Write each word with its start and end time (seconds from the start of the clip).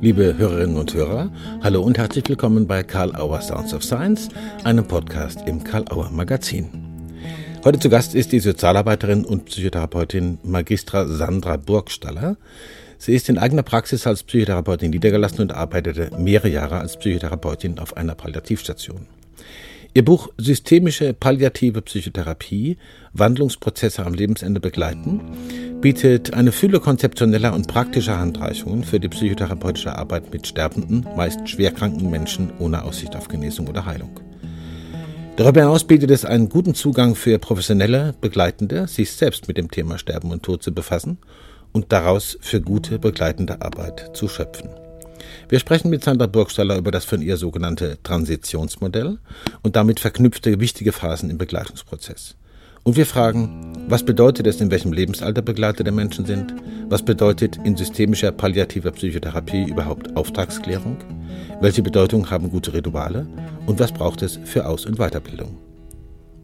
Liebe 0.00 0.36
Hörerinnen 0.36 0.76
und 0.76 0.92
Hörer, 0.92 1.32
hallo 1.62 1.80
und 1.80 1.96
herzlich 1.96 2.28
willkommen 2.28 2.66
bei 2.66 2.82
Karl 2.82 3.16
Auer 3.16 3.40
Sounds 3.40 3.72
of 3.72 3.82
Science, 3.82 4.28
einem 4.62 4.86
Podcast 4.86 5.40
im 5.46 5.64
Karl 5.64 5.86
Auer 5.90 6.10
Magazin. 6.10 6.68
Heute 7.64 7.78
zu 7.78 7.88
Gast 7.88 8.14
ist 8.14 8.32
die 8.32 8.40
Sozialarbeiterin 8.40 9.24
und 9.24 9.46
Psychotherapeutin 9.46 10.38
Magistra 10.42 11.06
Sandra 11.06 11.56
Burgstaller. 11.56 12.36
Sie 12.98 13.14
ist 13.14 13.30
in 13.30 13.38
eigener 13.38 13.62
Praxis 13.62 14.06
als 14.06 14.22
Psychotherapeutin 14.22 14.90
niedergelassen 14.90 15.40
und 15.40 15.52
arbeitete 15.52 16.10
mehrere 16.18 16.50
Jahre 16.50 16.78
als 16.78 16.98
Psychotherapeutin 16.98 17.78
auf 17.78 17.96
einer 17.96 18.14
Palliativstation. 18.14 19.06
Ihr 19.96 20.04
Buch 20.04 20.28
Systemische 20.36 21.14
palliative 21.14 21.80
Psychotherapie, 21.80 22.76
Wandlungsprozesse 23.14 24.04
am 24.04 24.12
Lebensende 24.12 24.60
begleiten, 24.60 25.22
bietet 25.80 26.34
eine 26.34 26.52
Fülle 26.52 26.80
konzeptioneller 26.80 27.54
und 27.54 27.66
praktischer 27.66 28.18
Handreichungen 28.18 28.84
für 28.84 29.00
die 29.00 29.08
psychotherapeutische 29.08 29.96
Arbeit 29.96 30.30
mit 30.34 30.46
sterbenden, 30.46 31.06
meist 31.16 31.48
schwerkranken 31.48 32.10
Menschen 32.10 32.52
ohne 32.58 32.84
Aussicht 32.84 33.16
auf 33.16 33.28
Genesung 33.28 33.68
oder 33.68 33.86
Heilung. 33.86 34.20
Darüber 35.36 35.62
hinaus 35.62 35.84
bietet 35.84 36.10
es 36.10 36.26
einen 36.26 36.50
guten 36.50 36.74
Zugang 36.74 37.14
für 37.14 37.38
professionelle 37.38 38.14
Begleitende, 38.20 38.88
sich 38.88 39.12
selbst 39.12 39.48
mit 39.48 39.56
dem 39.56 39.70
Thema 39.70 39.96
Sterben 39.96 40.30
und 40.30 40.42
Tod 40.42 40.62
zu 40.62 40.74
befassen 40.74 41.16
und 41.72 41.90
daraus 41.90 42.36
für 42.42 42.60
gute 42.60 42.98
begleitende 42.98 43.62
Arbeit 43.62 44.10
zu 44.12 44.28
schöpfen. 44.28 44.68
Wir 45.48 45.58
sprechen 45.58 45.90
mit 45.90 46.04
Sandra 46.04 46.26
Burgstaller 46.26 46.76
über 46.76 46.90
das 46.90 47.04
von 47.04 47.22
ihr 47.22 47.36
sogenannte 47.36 47.98
Transitionsmodell 48.02 49.18
und 49.62 49.76
damit 49.76 50.00
verknüpfte 50.00 50.60
wichtige 50.60 50.92
Phasen 50.92 51.30
im 51.30 51.38
Begleitungsprozess. 51.38 52.36
Und 52.86 52.96
wir 52.96 53.06
fragen, 53.06 53.72
was 53.88 54.04
bedeutet 54.04 54.46
es, 54.46 54.60
in 54.60 54.70
welchem 54.70 54.92
Lebensalter 54.92 55.42
begleitete 55.42 55.90
Menschen 55.90 56.24
sind? 56.24 56.54
Was 56.88 57.04
bedeutet 57.04 57.58
in 57.64 57.76
systemischer 57.76 58.30
palliativer 58.30 58.92
Psychotherapie 58.92 59.64
überhaupt 59.64 60.16
Auftragsklärung? 60.16 60.96
Welche 61.60 61.82
Bedeutung 61.82 62.30
haben 62.30 62.48
gute 62.48 62.72
Rituale? 62.72 63.26
Und 63.66 63.80
was 63.80 63.90
braucht 63.90 64.22
es 64.22 64.38
für 64.44 64.66
Aus- 64.66 64.86
und 64.86 64.98
Weiterbildung? 64.98 65.58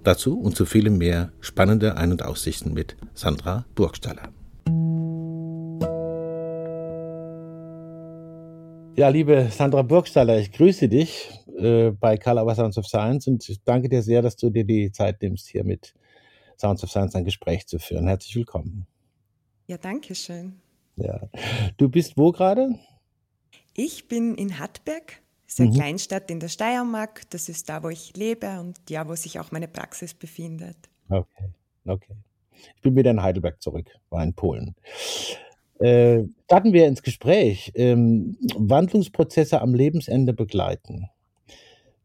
Dazu 0.02 0.36
und 0.36 0.56
zu 0.56 0.66
vielem 0.66 0.98
mehr 0.98 1.30
spannende 1.40 1.96
Ein- 1.96 2.10
und 2.10 2.24
Aussichten 2.24 2.72
mit 2.72 2.96
Sandra 3.14 3.64
Burgstaller. 3.76 4.30
Ja, 8.94 9.08
liebe 9.08 9.48
Sandra 9.50 9.80
Burgstaller, 9.80 10.38
ich 10.38 10.52
grüße 10.52 10.86
dich 10.88 11.30
äh, 11.56 11.90
bei 11.92 12.18
Karl 12.18 12.38
Auer 12.38 12.54
Sounds 12.54 12.76
of 12.76 12.86
Science 12.86 13.26
und 13.26 13.60
danke 13.64 13.88
dir 13.88 14.02
sehr, 14.02 14.20
dass 14.20 14.36
du 14.36 14.50
dir 14.50 14.64
die 14.64 14.92
Zeit 14.92 15.22
nimmst, 15.22 15.48
hier 15.48 15.64
mit 15.64 15.94
Sounds 16.58 16.84
of 16.84 16.90
Science 16.90 17.14
ein 17.14 17.24
Gespräch 17.24 17.66
zu 17.66 17.78
führen. 17.78 18.06
Herzlich 18.06 18.36
willkommen. 18.36 18.86
Ja, 19.66 19.78
danke 19.78 20.14
schön. 20.14 20.60
Ja. 20.96 21.28
Du 21.78 21.88
bist 21.88 22.18
wo 22.18 22.32
gerade? 22.32 22.78
Ich 23.74 24.08
bin 24.08 24.34
in 24.34 24.58
Hattberg, 24.58 25.22
das 25.46 25.54
ist 25.54 25.60
eine 25.60 25.70
mhm. 25.70 25.74
Kleinstadt 25.74 26.30
in 26.30 26.40
der 26.40 26.48
Steiermark. 26.48 27.30
Das 27.30 27.48
ist 27.48 27.70
da, 27.70 27.82
wo 27.82 27.88
ich 27.88 28.14
lebe 28.14 28.60
und 28.60 28.78
ja, 28.90 29.08
wo 29.08 29.14
sich 29.14 29.40
auch 29.40 29.52
meine 29.52 29.68
Praxis 29.68 30.12
befindet. 30.12 30.76
Okay, 31.08 31.50
okay. 31.86 32.16
Ich 32.76 32.82
bin 32.82 32.94
wieder 32.94 33.10
in 33.10 33.22
Heidelberg 33.22 33.60
zurück, 33.62 33.90
war 34.10 34.22
in 34.22 34.34
Polen. 34.34 34.74
Äh, 35.82 36.28
starten 36.44 36.72
wir 36.72 36.86
ins 36.86 37.02
Gespräch. 37.02 37.72
Ähm, 37.74 38.36
Wandlungsprozesse 38.56 39.60
am 39.60 39.74
Lebensende 39.74 40.32
begleiten. 40.32 41.08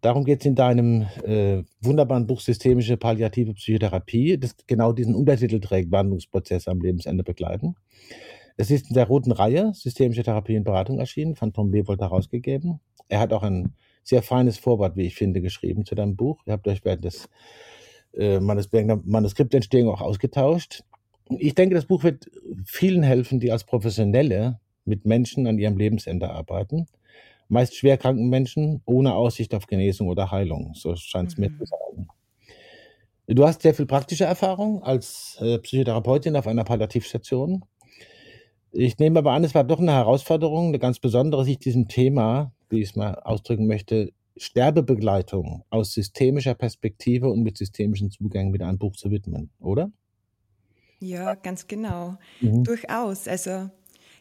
Darum 0.02 0.26
geht 0.26 0.40
es 0.40 0.48
in 0.48 0.56
deinem 0.56 1.04
äh, 1.24 1.62
wunderbaren 1.82 2.26
Buch 2.26 2.40
Systemische 2.40 2.98
Palliative 2.98 3.54
Psychotherapie, 3.54 4.40
das 4.40 4.56
genau 4.66 4.94
diesen 4.94 5.14
Untertitel 5.14 5.60
trägt, 5.60 5.92
Wandlungsprozesse 5.92 6.72
am 6.72 6.82
Lebensende 6.82 7.24
begleiten. 7.24 7.76
Es 8.58 8.72
ist 8.72 8.90
in 8.90 8.96
der 8.96 9.06
roten 9.06 9.32
Reihe 9.32 9.72
Systemische 9.76 10.24
Therapie 10.24 10.58
und 10.58 10.64
Beratung 10.64 11.00
erschienen, 11.00 11.36
von 11.36 11.54
Tom 11.54 11.72
Leopold 11.72 12.02
herausgegeben. 12.02 12.80
Er 13.10 13.20
hat 13.20 13.32
auch 13.32 13.44
ein 13.44 13.76
sehr 14.04 14.24
feines 14.24 14.58
Vorwort, 14.58 14.96
wie 14.96 15.06
ich 15.06 15.16
finde, 15.16 15.40
geschrieben 15.40 15.86
zu 15.86 15.94
deinem 15.94 16.16
Buch. 16.16 16.42
Ihr 16.48 16.54
habt 16.54 16.68
euch 16.68 16.84
während 16.84 17.06
des 17.06 17.30
äh, 18.18 18.40
Manuskriptentstehung 18.40 19.90
auch 19.90 20.02
ausgetauscht 20.02 20.84
ich 21.38 21.56
denke, 21.56 21.76
das 21.76 21.86
Buch 21.86 22.04
wird 22.04 22.30
vielen 22.66 23.04
helfen, 23.04 23.40
die 23.40 23.52
als 23.52 23.64
Professionelle 23.64 24.60
mit 24.86 25.06
Menschen 25.06 25.48
an 25.48 25.60
ihrem 25.60 25.78
Lebensende 25.78 26.30
arbeiten. 26.30 26.88
Meist 27.50 27.76
schwerkranken 27.76 28.30
Menschen 28.30 28.82
ohne 28.86 29.16
Aussicht 29.16 29.54
auf 29.54 29.68
Genesung 29.68 30.08
oder 30.08 30.32
Heilung. 30.32 30.74
So 30.76 30.96
scheint 30.96 31.30
es 31.30 31.38
mhm. 31.38 31.44
mir 31.44 31.58
zu 31.58 31.66
sein. 31.66 32.08
Du 33.28 33.46
hast 33.46 33.62
sehr 33.62 33.74
viel 33.74 33.86
praktische 33.86 34.24
Erfahrung 34.24 34.84
als 34.84 35.38
äh, 35.42 35.60
Psychotherapeutin 35.60 36.36
auf 36.38 36.48
einer 36.48 36.64
Palliativstation. 36.64 37.66
Ich 38.72 38.98
nehme 39.00 39.20
aber 39.20 39.34
an, 39.34 39.44
es 39.44 39.56
war 39.56 39.64
doch 39.64 39.80
eine 39.80 39.92
Herausforderung, 39.92 40.68
eine 40.68 40.80
ganz 40.80 41.00
besondere, 41.00 41.44
sich 41.44 41.60
diesem 41.60 41.88
Thema, 41.88 42.54
wie 42.70 42.82
ich 42.82 42.90
es 42.90 42.96
mal 42.96 43.16
ausdrücken 43.16 43.68
möchte, 43.68 44.14
Sterbebegleitung 44.38 45.64
aus 45.70 45.94
systemischer 45.94 46.54
Perspektive 46.54 47.30
und 47.30 47.44
mit 47.44 47.58
systemischen 47.58 48.12
Zugängen 48.12 48.52
mit 48.52 48.62
einem 48.62 48.78
Buch 48.78 48.96
zu 48.96 49.12
widmen, 49.12 49.50
oder? 49.60 49.92
Ja, 51.00 51.36
ganz 51.36 51.68
genau. 51.68 52.18
Mhm. 52.42 52.64
Durchaus. 52.64 53.28
Also 53.28 53.70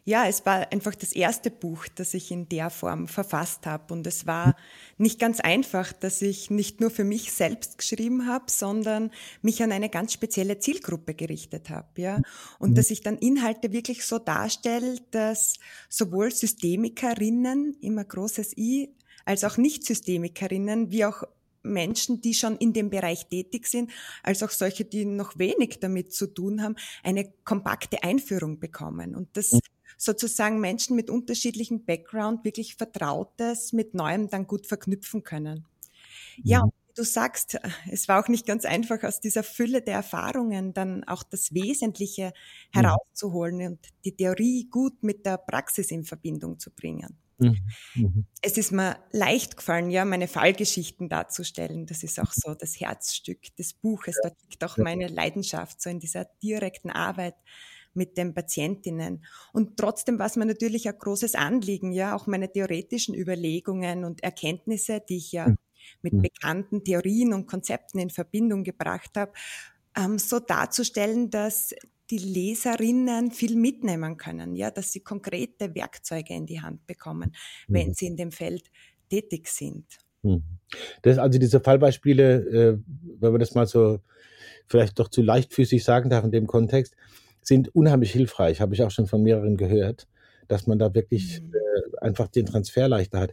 ja, 0.09 0.29
es 0.29 0.47
war 0.47 0.71
einfach 0.73 0.95
das 0.95 1.11
erste 1.13 1.51
Buch, 1.51 1.89
das 1.93 2.15
ich 2.15 2.31
in 2.31 2.49
der 2.49 2.71
Form 2.71 3.09
verfasst 3.09 3.67
habe. 3.67 3.93
Und 3.93 4.07
es 4.07 4.25
war 4.25 4.55
nicht 4.99 5.19
ganz 5.19 5.41
einfach, 5.41 5.93
dass 5.93 6.23
ich 6.23 6.49
nicht 6.49 6.81
nur 6.81 6.91
für 6.91 7.03
mich 7.03 7.33
selbst 7.33 7.77
geschrieben 7.77 8.29
habe, 8.29 8.45
sondern 8.47 9.11
mich 9.43 9.65
an 9.65 9.73
eine 9.73 9.89
ganz 9.89 10.13
spezielle 10.13 10.61
Zielgruppe 10.61 11.15
gerichtet 11.15 11.71
habe. 11.71 11.89
Ja? 11.97 12.23
Und 12.61 12.71
mhm. 12.71 12.75
dass 12.77 12.93
ich 12.93 13.01
dann 13.01 13.19
Inhalte 13.19 13.73
wirklich 13.73 14.07
so 14.07 14.21
darstelle, 14.21 15.01
dass 15.11 15.55
sowohl 15.89 16.31
Systemikerinnen, 16.31 17.77
immer 17.81 18.05
großes 18.05 18.57
I, 18.57 18.95
als 19.25 19.43
auch 19.43 19.57
Nicht-Systemikerinnen, 19.57 20.93
wie 20.93 21.05
auch 21.05 21.25
Menschen, 21.73 22.21
die 22.21 22.35
schon 22.35 22.57
in 22.57 22.73
dem 22.73 22.91
Bereich 22.91 23.29
tätig 23.29 23.67
sind, 23.67 23.91
als 24.23 24.43
auch 24.43 24.51
solche, 24.51 24.85
die 24.85 25.05
noch 25.05 25.39
wenig 25.39 25.79
damit 25.81 26.13
zu 26.13 26.27
tun 26.27 26.63
haben, 26.63 26.77
eine 27.03 27.33
kompakte 27.45 28.03
Einführung 28.03 28.59
bekommen. 28.59 29.15
Und 29.15 29.37
das 29.37 29.53
mhm. 29.53 29.61
sozusagen 29.97 30.61
Menschen 30.61 30.97
mit 30.97 31.11
unterschiedlichem 31.11 31.85
Background 31.85 32.45
wirklich 32.45 32.77
Vertrautes 32.77 33.73
mit 33.73 33.95
Neuem 33.95 34.29
dann 34.29 34.47
gut 34.47 34.67
verknüpfen 34.67 35.23
können. 35.23 35.67
Ja, 36.43 36.65
mhm. 36.65 36.71
du 36.95 37.05
sagst, 37.05 37.59
es 37.91 38.09
war 38.09 38.23
auch 38.23 38.29
nicht 38.29 38.47
ganz 38.47 38.65
einfach, 38.65 39.03
aus 39.03 39.21
dieser 39.21 39.43
Fülle 39.43 39.83
der 39.83 39.95
Erfahrungen 39.95 40.75
dann 40.75 41.05
auch 41.05 41.23
das 41.23 41.55
Wesentliche 41.55 42.33
mhm. 42.75 42.81
herauszuholen 42.81 43.67
und 43.67 43.87
die 44.05 44.17
Theorie 44.17 44.69
gut 44.71 45.03
mit 45.03 45.27
der 45.27 45.39
Praxis 45.39 45.91
in 45.91 46.05
Verbindung 46.05 46.59
zu 46.59 46.71
bringen. 46.71 47.19
Mhm. 47.39 47.57
Mhm. 47.95 48.27
Es 48.41 48.57
ist 48.57 48.73
mir 48.73 48.99
leicht 49.13 49.57
gefallen, 49.57 49.91
ja, 49.91 50.05
meine 50.05 50.29
Fallgeschichten 50.29 51.09
darzustellen. 51.09 51.87
Das 51.87 52.03
ist 52.03 52.19
auch 52.19 52.33
so 52.33 52.55
das 52.55 52.81
Herzstück 52.81 53.55
des 53.57 53.75
Buches. 53.75 54.19
Da 54.23 54.31
liegt 54.49 54.65
auch 54.65 54.79
meine 54.79 55.09
Leidenschaft 55.09 55.81
so 55.83 55.91
in 55.91 56.01
dieser 56.01 56.27
direkten 56.43 56.91
Arbeit 56.91 57.35
mit 57.97 58.17
den 58.17 58.35
Patientinnen. 58.35 59.25
Und 59.53 59.77
trotzdem 59.77 60.19
war 60.19 60.27
es 60.27 60.37
mir 60.37 60.47
natürlich 60.47 60.89
ein 60.89 60.99
großes 60.99 61.35
Anliegen, 61.35 61.93
ja, 61.93 62.15
auch 62.15 62.27
meine 62.27 62.53
theoretischen 62.53 63.15
Überlegungen 63.15 64.05
und 64.05 64.23
Erkenntnisse, 64.23 65.03
die 65.07 65.17
ich 65.17 65.33
ja 65.33 65.49
mhm. 65.49 65.57
mit 66.03 66.13
mhm. 66.13 66.23
bekannten 66.23 66.85
Theorien 66.85 67.33
und 67.33 67.47
Konzepten 67.47 67.99
in 67.99 68.11
Verbindung 68.11 68.65
gebracht 68.65 69.17
habe, 69.17 69.33
ähm, 69.97 70.19
so 70.19 70.39
darzustellen, 70.39 71.31
dass 71.31 71.75
die 72.11 72.19
Leserinnen 72.19 73.31
viel 73.31 73.57
mitnehmen 73.57 74.17
können, 74.17 74.55
ja, 74.55 74.71
dass 74.71 74.93
sie 74.93 75.01
konkrete 75.01 75.75
Werkzeuge 75.75 76.35
in 76.35 76.47
die 76.47 76.61
Hand 76.61 76.87
bekommen, 76.87 77.35
wenn 77.69 77.89
mhm. 77.89 77.95
sie 77.95 78.07
in 78.07 78.17
dem 78.17 78.33
Feld 78.33 78.71
tätig 79.09 79.49
sind. 79.49 79.85
Mhm. 80.23 80.43
Das, 81.03 81.19
also 81.19 81.39
diese 81.39 81.61
Fallbeispiele, 81.61 82.35
äh, 82.35 82.79
wenn 83.21 83.33
man 83.33 83.41
das 83.41 83.55
mal 83.55 83.67
so 83.67 84.01
vielleicht 84.67 84.99
doch 84.99 85.09
zu 85.09 85.23
leichtfüßig 85.23 85.85
sagen 85.85 86.11
darf 86.11 86.25
in 86.25 86.33
dem 86.33 86.47
Kontext, 86.47 86.97
sind 87.43 87.75
unheimlich 87.75 88.13
hilfreich, 88.13 88.61
habe 88.61 88.75
ich 88.75 88.83
auch 88.83 88.91
schon 88.91 89.07
von 89.07 89.23
mehreren 89.23 89.57
gehört, 89.57 90.09
dass 90.49 90.67
man 90.67 90.79
da 90.79 90.95
wirklich 90.95 91.41
mhm. 91.41 91.53
äh, 91.55 92.05
einfach 92.05 92.29
den 92.29 92.47
Transfer 92.47 92.89
leichter 92.89 93.21
hat. 93.21 93.33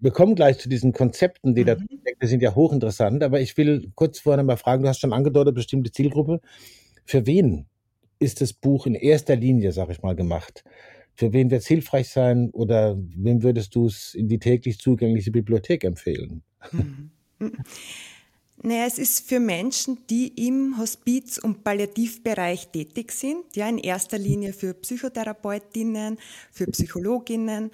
Wir 0.00 0.12
kommen 0.12 0.36
gleich 0.36 0.58
zu 0.58 0.68
diesen 0.68 0.92
Konzepten, 0.92 1.54
die 1.54 1.62
mhm. 1.62 1.66
da 1.66 1.76
die 2.20 2.26
sind 2.26 2.42
ja 2.42 2.54
hochinteressant, 2.54 3.22
aber 3.22 3.40
ich 3.40 3.56
will 3.56 3.92
kurz 3.94 4.20
vorher 4.20 4.42
mal 4.42 4.56
fragen, 4.56 4.82
du 4.82 4.88
hast 4.88 5.00
schon 5.00 5.12
angedeutet, 5.12 5.54
bestimmte 5.54 5.92
Zielgruppe. 5.92 6.40
Für 7.04 7.26
wen 7.26 7.66
ist 8.18 8.40
das 8.40 8.52
Buch 8.52 8.86
in 8.86 8.94
erster 8.94 9.36
Linie, 9.36 9.72
sag 9.72 9.90
ich 9.90 10.02
mal, 10.02 10.16
gemacht? 10.16 10.64
Für 11.14 11.32
wen 11.32 11.50
wird 11.50 11.62
es 11.62 11.66
hilfreich 11.66 12.08
sein 12.08 12.50
oder 12.50 12.96
wem 12.98 13.42
würdest 13.42 13.74
du 13.74 13.86
es 13.86 14.14
in 14.14 14.28
die 14.28 14.38
täglich 14.38 14.78
zugängliche 14.78 15.30
Bibliothek 15.30 15.84
empfehlen? 15.84 16.42
Mhm. 16.72 17.10
Naja, 18.62 18.86
es 18.86 18.98
ist 18.98 19.28
für 19.28 19.38
Menschen, 19.38 19.98
die 20.10 20.48
im 20.48 20.78
Hospiz- 20.78 21.38
und 21.38 21.62
Palliativbereich 21.62 22.68
tätig 22.68 23.12
sind, 23.12 23.54
ja, 23.54 23.68
in 23.68 23.78
erster 23.78 24.18
Linie 24.18 24.52
für 24.52 24.74
Psychotherapeutinnen, 24.74 26.18
für 26.50 26.66
Psychologinnen, 26.66 27.70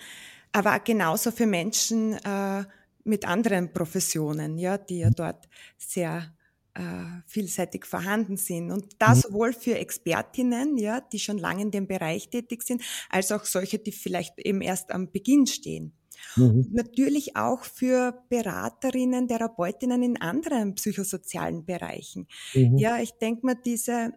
aber 0.53 0.79
genauso 0.81 1.31
für 1.31 1.47
Menschen 1.47 2.13
äh, 2.23 2.65
mit 3.05 3.27
anderen 3.27 3.73
Professionen, 3.73 4.59
ja, 4.59 4.77
die 4.77 4.99
ja 4.99 5.11
dort 5.11 5.49
sehr 5.79 6.35
äh, 6.75 7.23
vielseitig 7.27 7.87
vorhanden 7.87 8.37
sind. 8.37 8.71
Und 8.71 8.97
da 8.99 9.15
mhm. 9.15 9.21
sowohl 9.21 9.53
für 9.53 9.79
Expertinnen, 9.79 10.77
ja, 10.77 11.01
die 11.01 11.19
schon 11.19 11.39
lange 11.39 11.63
in 11.63 11.71
dem 11.71 11.87
Bereich 11.87 12.29
tätig 12.31 12.63
sind, 12.63 12.83
als 13.09 13.33
auch 13.33 13.45
solche, 13.45 13.79
die 13.79 13.93
vielleicht 13.93 14.39
eben 14.39 14.61
erst 14.61 14.93
am 14.93 15.11
Beginn 15.11 15.47
stehen. 15.47 15.93
Mhm. 16.37 16.69
Natürlich 16.73 17.37
auch 17.37 17.65
für 17.65 18.25
Beraterinnen, 18.29 19.29
Therapeutinnen 19.29 20.03
in 20.03 20.21
anderen 20.21 20.75
psychosozialen 20.75 21.65
Bereichen. 21.65 22.27
Mhm. 22.55 22.79
Ja, 22.79 22.99
ich 22.99 23.13
denke 23.13 23.47
mal, 23.47 23.57
diese 23.57 24.15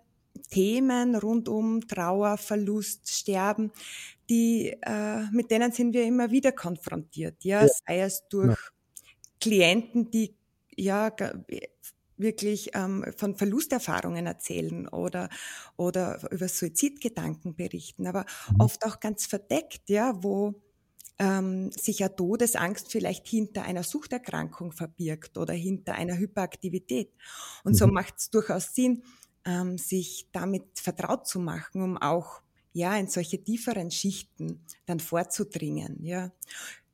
Themen 0.49 1.15
rund 1.15 1.49
um 1.49 1.87
Trauer, 1.87 2.37
Verlust, 2.37 3.09
Sterben, 3.09 3.71
die, 4.29 4.75
äh, 4.81 5.23
mit 5.31 5.51
denen 5.51 5.71
sind 5.71 5.93
wir 5.93 6.03
immer 6.03 6.31
wieder 6.31 6.51
konfrontiert. 6.51 7.43
Ja, 7.43 7.63
ja. 7.63 7.67
sei 7.67 7.99
es 8.01 8.27
durch 8.29 8.57
ja. 8.57 9.11
Klienten, 9.39 10.11
die 10.11 10.35
ja 10.75 11.11
wirklich 12.17 12.71
ähm, 12.73 13.05
von 13.15 13.35
Verlusterfahrungen 13.35 14.25
erzählen 14.25 14.87
oder, 14.87 15.29
oder 15.75 16.19
über 16.31 16.47
Suizidgedanken 16.47 17.55
berichten, 17.55 18.07
aber 18.07 18.25
mhm. 18.51 18.61
oft 18.61 18.85
auch 18.85 18.99
ganz 18.99 19.25
verdeckt, 19.25 19.89
ja, 19.89 20.13
wo 20.23 20.61
ähm, 21.19 21.71
sich 21.71 21.99
ja 21.99 22.09
Todesangst 22.09 22.91
vielleicht 22.91 23.27
hinter 23.27 23.63
einer 23.63 23.83
Suchterkrankung 23.83 24.71
verbirgt 24.71 25.37
oder 25.37 25.53
hinter 25.53 25.95
einer 25.95 26.17
Hyperaktivität. 26.17 27.11
Und 27.63 27.73
mhm. 27.73 27.77
so 27.77 27.87
macht 27.87 28.15
es 28.17 28.29
durchaus 28.29 28.75
Sinn, 28.75 29.03
ähm, 29.45 29.77
sich 29.77 30.27
damit 30.31 30.79
vertraut 30.79 31.27
zu 31.27 31.39
machen, 31.39 31.81
um 31.81 31.97
auch 31.97 32.41
ja 32.73 32.95
in 32.95 33.07
solche 33.07 33.43
tieferen 33.43 33.89
Schichten 33.89 34.63
dann 34.85 34.99
vorzudringen. 34.99 36.03
Ja. 36.03 36.31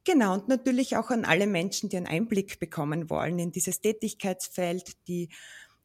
Genau, 0.06 0.34
und 0.34 0.50
natürlich 0.50 0.98
auch 0.98 1.10
an 1.12 1.24
alle 1.24 1.48
Menschen, 1.48 1.90
die 1.90 1.98
einen 1.98 2.08
Einblick 2.08 2.60
bekommen 2.60 3.10
wollen 3.10 3.40
in 3.40 3.52
dieses 3.52 3.80
Tätigkeitsfeld, 3.80 4.92
die 5.08 5.30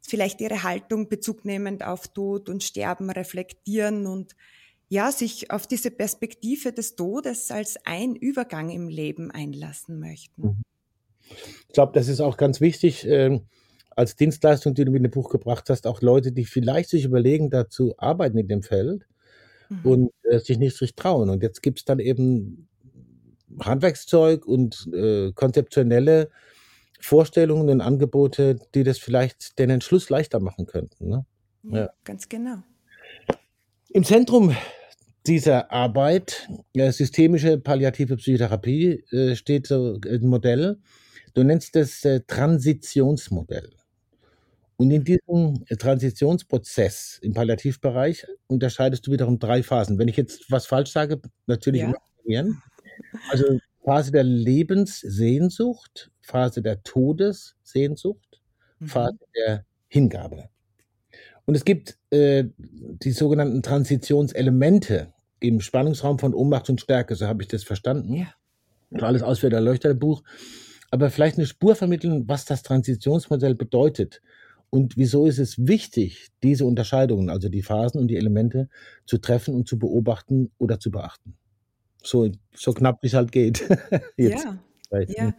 vielleicht 0.01 0.41
ihre 0.41 0.63
Haltung 0.63 1.09
bezugnehmend 1.09 1.85
auf 1.85 2.09
Tod 2.09 2.49
und 2.49 2.65
Sterben 2.65 3.11
reflektieren 3.11 4.07
und 4.07 4.35
ja, 4.89 5.13
sich 5.13 5.51
auf 5.51 5.67
diese 5.67 5.91
Perspektive 5.91 6.73
des 6.73 6.97
Todes 6.97 7.51
als 7.51 7.77
ein 7.85 8.17
Übergang 8.17 8.71
im 8.71 8.89
Leben 8.89 9.31
einlassen 9.31 10.01
möchten. 10.01 10.43
Mhm. 10.43 10.63
Ich 11.69 11.75
glaube, 11.75 11.93
das 11.93 12.09
ist 12.09 12.21
auch 12.21 12.39
ganz 12.39 12.61
wichtig, 12.61 13.07
äh, 13.07 13.39
als 13.91 14.17
Dienstleistung, 14.17 14.75
die 14.75 14.85
du 14.85 14.91
mit 14.91 15.05
dem 15.05 15.11
Buch 15.11 15.29
gebracht 15.29 15.69
hast, 15.69 15.87
auch 15.87 16.01
Leute, 16.01 16.33
die 16.33 16.45
vielleicht 16.45 16.89
sich 16.89 17.05
überlegen, 17.05 17.51
dazu 17.51 17.95
arbeiten 17.99 18.39
in 18.39 18.49
dem 18.49 18.63
Feld 18.63 19.07
mhm. 19.69 19.81
und 19.85 20.11
äh, 20.23 20.39
sich 20.39 20.59
nicht 20.59 20.81
richtig 20.81 20.97
trauen. 20.97 21.29
Und 21.29 21.43
jetzt 21.43 21.63
gibt 21.63 21.81
es 21.81 21.85
dann 21.85 21.99
eben 21.99 22.68
Handwerkszeug 23.61 24.47
und 24.47 24.89
äh, 24.93 25.33
konzeptionelle 25.33 26.31
Vorstellungen 27.01 27.69
und 27.69 27.81
Angebote, 27.81 28.59
die 28.75 28.85
das 28.85 28.99
vielleicht 28.99 29.59
den 29.59 29.71
Entschluss 29.71 30.11
leichter 30.11 30.41
machen 30.41 30.67
könnten. 30.67 31.09
Ne? 31.09 31.27
Ja, 31.63 31.91
ganz 32.05 32.29
genau. 32.29 32.63
Im 33.91 34.05
Zentrum 34.05 34.55
dieser 35.27 35.71
Arbeit, 35.71 36.49
äh, 36.75 36.91
systemische 36.91 37.59
palliative 37.59 38.17
Psychotherapie, 38.17 39.05
äh, 39.11 39.37
steht 39.37 39.67
so 39.67 39.99
ein 40.05 40.27
Modell. 40.27 40.79
Du 41.35 41.43
nennst 41.43 41.77
es 41.77 42.05
äh, 42.05 42.21
Transitionsmodell. 42.27 43.71
Und 44.77 44.93
in 44.93 45.05
diesem 45.05 45.65
Transitionsprozess 45.67 47.19
im 47.21 47.35
Palliativbereich 47.35 48.27
unterscheidest 48.47 49.07
du 49.07 49.11
wiederum 49.11 49.39
drei 49.39 49.63
Phasen. 49.63 49.99
Wenn 49.99 50.07
ich 50.07 50.17
jetzt 50.17 50.51
was 50.51 50.67
falsch 50.67 50.93
sage, 50.93 51.21
natürlich 51.47 51.83
ja. 51.83 51.93
Also 53.31 53.59
Phase 53.85 54.13
der 54.13 54.25
Lebenssehnsucht, 54.25 56.11
Phase 56.21 56.63
der 56.63 56.83
Todessehnsucht, 56.83 58.43
mhm. 58.79 58.87
Phase 58.87 59.19
der 59.35 59.65
Hingabe. 59.89 60.51
Und 61.47 61.55
es 61.55 61.65
gibt 61.65 61.97
äh, 62.11 62.45
die 62.59 63.13
sogenannten 63.13 63.63
Transitionselemente 63.63 65.15
im 65.41 65.61
Spannungsraum 65.63 66.19
von 66.19 66.35
Ohnmacht 66.35 66.69
und 66.69 66.81
Stärke, 66.81 67.15
so 67.15 67.27
habe 67.27 67.43
ich 67.43 67.49
das 67.49 67.65
verstanden. 67.65 68.13
Ja. 68.13 68.35
Alles 69.01 69.23
ausführlich 69.23 69.55
erleuchtet 69.55 69.99
Buch. 69.99 70.23
Aber 70.91 71.11
vielleicht 71.11 71.39
eine 71.39 71.47
Spur 71.47 71.75
vermitteln, 71.75 72.25
was 72.29 72.45
das 72.45 72.63
Transitionsmodell 72.63 73.55
bedeutet. 73.55 74.21
Und 74.69 74.99
wieso 74.99 75.25
ist 75.25 75.39
es 75.39 75.67
wichtig, 75.67 76.29
diese 76.43 76.67
Unterscheidungen, 76.67 77.31
also 77.31 77.49
die 77.49 77.63
Phasen 77.63 77.99
und 77.99 78.09
die 78.09 78.17
Elemente, 78.17 78.69
zu 79.07 79.17
treffen 79.17 79.55
und 79.55 79.67
zu 79.67 79.79
beobachten 79.79 80.51
oder 80.59 80.79
zu 80.79 80.91
beachten? 80.91 81.38
So, 82.09 82.31
so 82.55 82.73
knapp 82.73 83.03
wie 83.03 83.09
es 83.09 83.15
halt 83.15 83.33
geht. 83.33 83.69
ja, 84.17 84.59
ja. 84.91 85.35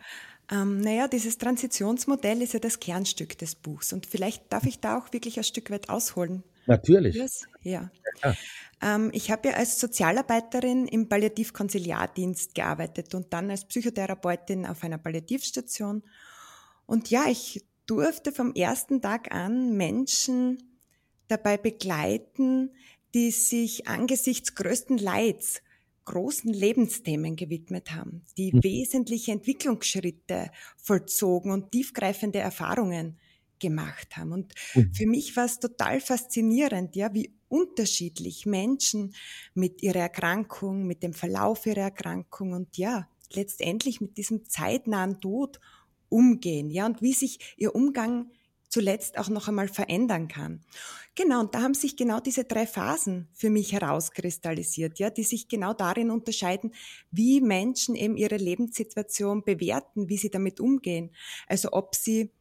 Ähm, 0.52 0.82
naja, 0.82 1.08
dieses 1.08 1.38
Transitionsmodell 1.40 2.44
ist 2.44 2.54
ja 2.54 2.60
das 2.60 2.80
Kernstück 2.80 3.38
des 3.40 3.56
Buchs. 3.56 3.92
Und 3.92 4.06
vielleicht 4.06 4.54
darf 4.54 4.66
ich 4.66 4.80
da 4.80 5.00
auch 5.00 5.12
wirklich 5.12 5.38
ein 5.38 5.44
Stück 5.44 5.72
weit 5.72 5.90
ausholen. 5.90 6.44
Natürlich. 6.68 7.20
Ja. 7.64 7.90
ja. 8.24 8.36
Ähm, 8.82 9.10
ich 9.14 9.32
habe 9.32 9.50
ja 9.50 9.56
als 9.56 9.80
Sozialarbeiterin 9.80 10.88
im 10.88 11.10
Palliativkonsiliardienst 11.10 12.54
gearbeitet 12.54 13.16
und 13.16 13.34
dann 13.34 13.50
als 13.50 13.66
Psychotherapeutin 13.66 14.68
auf 14.68 14.84
einer 14.84 15.00
Palliativstation. 15.00 16.04
Und 16.86 17.10
ja, 17.10 17.26
ich 17.28 17.66
durfte 17.88 18.32
vom 18.32 18.54
ersten 18.54 19.02
Tag 19.02 19.34
an 19.34 19.76
Menschen 19.76 20.80
dabei 21.28 21.58
begleiten, 21.58 22.72
die 23.16 23.32
sich 23.32 23.88
angesichts 23.88 24.54
größten 24.54 25.00
Leids 25.00 25.64
großen 26.10 26.52
Lebensthemen 26.52 27.36
gewidmet 27.36 27.92
haben, 27.92 28.24
die 28.36 28.52
mhm. 28.52 28.64
wesentliche 28.64 29.32
Entwicklungsschritte 29.32 30.50
vollzogen 30.76 31.52
und 31.52 31.72
tiefgreifende 31.72 32.40
Erfahrungen 32.40 33.20
gemacht 33.60 34.18
haben. 34.18 34.32
Und 34.32 34.56
mhm. 34.74 34.92
für 34.92 35.06
mich 35.06 35.36
war 35.38 35.46
es 35.46 35.60
total 35.60 36.02
faszinierend, 36.02 36.96
ja, 36.96 37.14
wie 37.14 37.32
unterschiedlich 37.48 38.48
Menschen 38.48 39.14
mit 39.54 39.84
ihrer 39.84 40.00
Erkrankung, 40.00 40.88
mit 40.88 41.04
dem 41.04 41.14
Verlauf 41.14 41.68
ihrer 41.68 41.82
Erkrankung 41.82 42.54
und 42.54 42.78
ja, 42.78 43.08
letztendlich 43.32 44.02
mit 44.02 44.18
diesem 44.18 44.46
zeitnahen 44.46 45.22
Tod 45.22 45.60
umgehen, 46.10 46.72
ja, 46.72 46.88
und 46.88 47.04
wie 47.04 47.14
sich 47.14 47.54
ihr 47.58 47.76
Umgang 47.76 48.32
zuletzt 48.70 49.18
auch 49.18 49.30
noch 49.30 49.48
einmal 49.48 49.68
verändern 49.68 50.28
kann. 50.28 50.62
Genau, 51.16 51.42
und 51.42 51.54
da 51.54 51.62
haben 51.62 51.74
sich 51.74 51.98
genau 51.98 52.20
diese 52.20 52.46
drei 52.46 52.66
Phasen 52.66 53.28
für 53.34 53.50
mich 53.50 53.74
herauskristallisiert, 53.74 55.00
ja, 55.00 55.10
die 55.10 55.24
sich 55.24 55.48
genau 55.48 55.74
darin 55.74 56.12
unterscheiden, 56.12 56.74
wie 57.12 57.42
Menschen 57.42 57.96
eben 57.96 58.16
ihre 58.16 58.38
Lebenssituation 58.38 59.44
bewerten, 59.44 60.08
wie 60.08 60.18
sie 60.18 60.30
damit 60.30 60.60
umgehen. 60.60 61.12
Also 61.48 61.70
ob 61.74 61.96
sie 61.96 62.32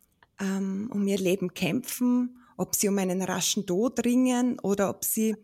ähm, 0.40 0.90
um 0.92 1.06
ihr 1.08 1.18
Leben 1.18 1.54
kämpfen, 1.54 2.38
ob 2.56 2.74
sie 2.76 2.88
um 2.88 2.98
einen 2.98 3.22
raschen 3.22 3.66
Tod 3.66 4.04
ringen 4.04 4.58
oder 4.60 4.90
ob 4.90 5.04
sie 5.04 5.36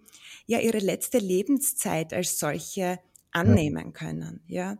ja 0.47 0.61
ihre 0.61 0.79
letzte 0.79 1.19
Lebenszeit 1.19 2.13
als 2.13 2.39
solche 2.39 3.01
annehmen 3.33 3.93
können, 3.93 4.43
ja. 4.47 4.77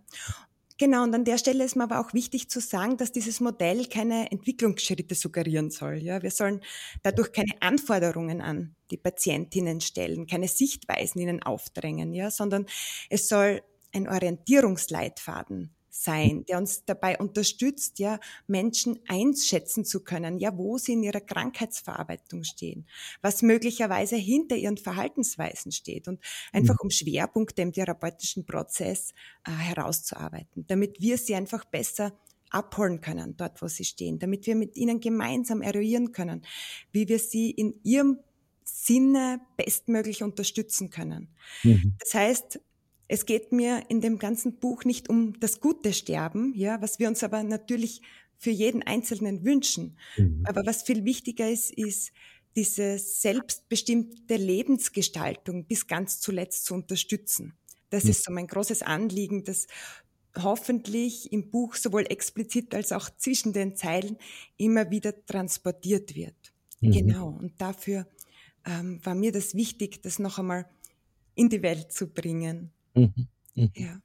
Genau, 0.79 1.05
und 1.05 1.15
an 1.15 1.25
der 1.25 1.39
Stelle 1.39 1.63
ist 1.65 1.77
mir 1.77 1.85
aber 1.85 2.01
auch 2.01 2.15
wichtig 2.15 2.51
zu 2.51 2.59
sagen, 2.61 2.97
dass 2.97 3.13
dieses 3.13 3.39
Modell 3.41 3.87
keine 3.87 4.33
Entwicklungsschritte 4.33 5.15
suggerieren 5.15 5.71
soll. 5.71 5.99
Ja, 5.99 6.21
wir 6.23 6.33
sollen 6.33 6.63
dadurch 7.05 7.31
keine 7.33 7.53
Anforderungen 7.61 8.41
an 8.41 8.75
die 8.91 8.97
Patientinnen 8.97 9.81
stellen, 9.81 10.27
keine 10.27 10.49
Sichtweisen 10.49 11.21
ihnen 11.21 11.43
aufdrängen, 11.43 12.13
ja, 12.13 12.29
sondern 12.31 12.67
es 13.09 13.29
soll 13.29 13.63
ein 13.93 14.09
Orientierungsleitfaden 14.09 15.73
sein, 15.97 16.45
der 16.47 16.59
uns 16.59 16.85
dabei 16.85 17.17
unterstützt, 17.19 18.01
ja, 18.01 18.19
Menschen 18.49 18.99
einschätzen 19.07 19.85
zu 19.85 20.03
können, 20.03 20.39
ja, 20.39 20.59
wo 20.59 20.77
sie 20.77 20.95
in 20.95 21.05
ihrer 21.05 21.21
Krankheitsverarbeitung 21.21 22.43
stehen, 22.43 22.87
was 23.23 23.43
möglicherweise 23.43 24.17
hinter 24.17 24.57
ihren 24.57 24.77
Verhaltensweisen 24.77 25.71
steht 25.71 26.09
und 26.09 26.21
einfach 26.53 26.75
mhm. 26.75 26.87
um 26.87 26.91
Schwerpunkte 26.91 27.63
im 27.63 27.73
therapeutischen 27.73 28.45
Prozess 28.45 29.13
äh, 29.47 29.53
herauszuarbeiten, 29.53 30.67
damit 30.67 31.01
wir 31.01 31.17
sie 31.17 31.37
einfach 31.37 31.65
besser 31.65 32.13
abholen 32.51 33.01
können, 33.01 33.37
dort, 33.37 33.63
wo 33.63 33.69
sie 33.69 33.85
stehen, 33.85 34.19
damit 34.19 34.49
wir 34.49 34.57
mit 34.57 34.77
ihnen 34.77 34.99
gemeinsam 34.99 35.63
eruieren 35.63 36.11
können, 36.11 36.45
wie 36.91 37.09
wir 37.09 37.21
sie 37.21 37.53
in 37.53 37.79
ihrem 37.85 38.19
Sinne 38.65 39.41
bestmöglich 39.57 40.25
unterstützen 40.25 40.91
können. 40.91 41.29
Mhm. 41.63 41.95
Das 42.01 42.15
heißt, 42.15 42.61
es 43.09 43.27
geht 43.27 43.53
mir 43.53 43.83
in 43.89 44.01
dem 44.01 44.19
ganzen 44.19 44.59
Buch 44.59 44.85
nicht 44.85 45.09
um 45.09 45.39
das 45.41 45.61
gute 45.61 45.93
Sterben, 45.93 46.55
ja, 46.55 46.81
was 46.81 46.99
wir 46.99 47.09
uns 47.09 47.23
aber 47.23 47.43
natürlich 47.43 48.03
für 48.39 48.51
jeden 48.51 48.83
Einzelnen 48.83 49.45
wünschen. 49.45 49.99
Mhm. 50.17 50.43
Aber 50.47 50.67
was 50.67 50.83
viel 50.83 51.05
wichtiger 51.05 51.49
ist, 51.51 51.71
ist 51.73 52.13
diese 52.57 52.99
selbstbestimmte 52.99 54.37
Lebensgestaltung 54.37 55.65
bis 55.67 55.87
ganz 55.87 56.21
zuletzt 56.21 56.65
zu 56.65 56.75
unterstützen. 56.75 57.55
Das 57.91 58.05
mhm. 58.05 58.11
ist 58.11 58.25
so 58.25 58.33
mein 58.33 58.47
großes 58.47 58.83
Anliegen, 58.83 59.45
das 59.45 59.67
hoffentlich 60.37 61.33
im 61.33 61.51
Buch 61.51 61.75
sowohl 61.75 62.07
explizit 62.09 62.75
als 62.75 62.93
auch 62.93 63.09
zwischen 63.11 63.53
den 63.53 63.77
Zeilen 63.77 64.17
immer 64.57 64.91
wieder 64.91 65.25
transportiert 65.27 66.15
wird. 66.15 66.53
Mhm. 66.81 66.93
Genau. 66.93 67.29
Und 67.29 67.61
dafür 67.61 68.07
ähm, 68.65 69.01
war 69.05 69.15
mir 69.15 69.33
das 69.33 69.55
wichtig, 69.55 70.03
das 70.03 70.19
noch 70.19 70.39
einmal 70.39 70.67
in 71.35 71.49
die 71.49 71.63
Welt 71.63 71.93
zu 71.93 72.09
bringen. 72.09 72.73
Mhm. 72.95 73.29
Mhm. 73.55 73.71
Ja. 73.75 73.97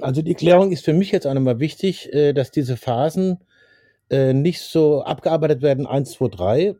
Also 0.00 0.22
die 0.22 0.34
Klärung 0.34 0.72
ist 0.72 0.84
für 0.84 0.92
mich 0.92 1.12
jetzt 1.12 1.26
auch 1.26 1.34
nochmal 1.34 1.60
wichtig, 1.60 2.12
äh, 2.12 2.32
dass 2.32 2.50
diese 2.50 2.76
Phasen 2.76 3.38
äh, 4.10 4.32
nicht 4.32 4.60
so 4.60 5.02
abgearbeitet 5.02 5.62
werden, 5.62 5.86
eins, 5.86 6.12
zwei, 6.12 6.28
drei, 6.28 6.74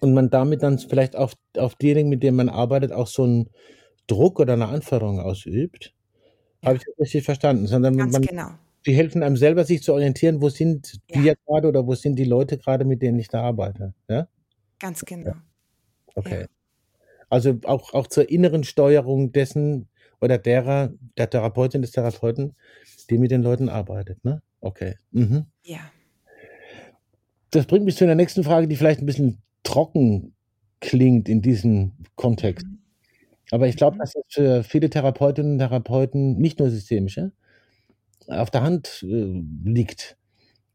und 0.00 0.14
man 0.14 0.30
damit 0.30 0.62
dann 0.62 0.78
vielleicht 0.78 1.16
auf, 1.16 1.34
auf 1.56 1.74
diejenigen, 1.76 2.08
mit 2.08 2.22
denen 2.22 2.36
man 2.36 2.48
arbeitet, 2.48 2.92
auch 2.92 3.06
so 3.06 3.24
einen 3.24 3.50
Druck 4.06 4.40
oder 4.40 4.54
eine 4.54 4.66
Anforderung 4.66 5.20
ausübt. 5.20 5.94
Ja. 6.62 6.68
Habe 6.68 6.78
ich 6.78 6.84
das 6.84 6.98
richtig 6.98 7.24
verstanden? 7.24 7.66
Sondern 7.66 7.96
Ganz 7.96 8.12
man, 8.12 8.22
genau. 8.22 8.48
Die 8.86 8.94
helfen 8.94 9.22
einem 9.22 9.36
selber, 9.36 9.64
sich 9.64 9.82
zu 9.82 9.94
orientieren, 9.94 10.42
wo 10.42 10.50
sind 10.50 11.00
ja. 11.10 11.22
wir 11.22 11.36
gerade 11.46 11.68
oder 11.68 11.86
wo 11.86 11.94
sind 11.94 12.16
die 12.16 12.24
Leute 12.24 12.58
gerade, 12.58 12.84
mit 12.84 13.00
denen 13.00 13.18
ich 13.18 13.28
da 13.28 13.42
arbeite. 13.42 13.94
Ja? 14.08 14.28
Ganz 14.78 15.04
genau. 15.04 15.32
Okay. 16.14 16.42
Ja. 16.42 16.46
Also 17.30 17.58
auch, 17.64 17.94
auch 17.94 18.06
zur 18.06 18.28
inneren 18.28 18.64
Steuerung 18.64 19.32
dessen 19.32 19.88
oder 20.24 20.38
derer, 20.38 20.90
der 21.18 21.28
Therapeutin, 21.28 21.82
des 21.82 21.90
Therapeuten, 21.92 22.54
die 23.10 23.18
mit 23.18 23.30
den 23.30 23.42
Leuten 23.42 23.68
arbeitet. 23.68 24.24
Ne? 24.24 24.40
Okay. 24.60 24.96
Mhm. 25.10 25.44
Ja. 25.62 25.80
Das 27.50 27.66
bringt 27.66 27.84
mich 27.84 27.96
zu 27.96 28.06
der 28.06 28.14
nächsten 28.14 28.42
Frage, 28.42 28.66
die 28.66 28.76
vielleicht 28.76 29.00
ein 29.00 29.06
bisschen 29.06 29.42
trocken 29.64 30.34
klingt 30.80 31.28
in 31.28 31.42
diesem 31.42 31.92
Kontext. 32.16 32.66
Mhm. 32.66 32.78
Aber 33.50 33.68
ich 33.68 33.76
glaube, 33.76 33.96
mhm. 33.96 34.00
dass 34.00 34.14
das 34.14 34.24
für 34.30 34.64
viele 34.64 34.88
Therapeutinnen 34.88 35.52
und 35.52 35.58
Therapeuten, 35.58 36.38
nicht 36.38 36.58
nur 36.58 36.70
systemische, 36.70 37.32
auf 38.26 38.50
der 38.50 38.62
Hand 38.62 39.04
äh, 39.06 39.42
liegt. 39.62 40.16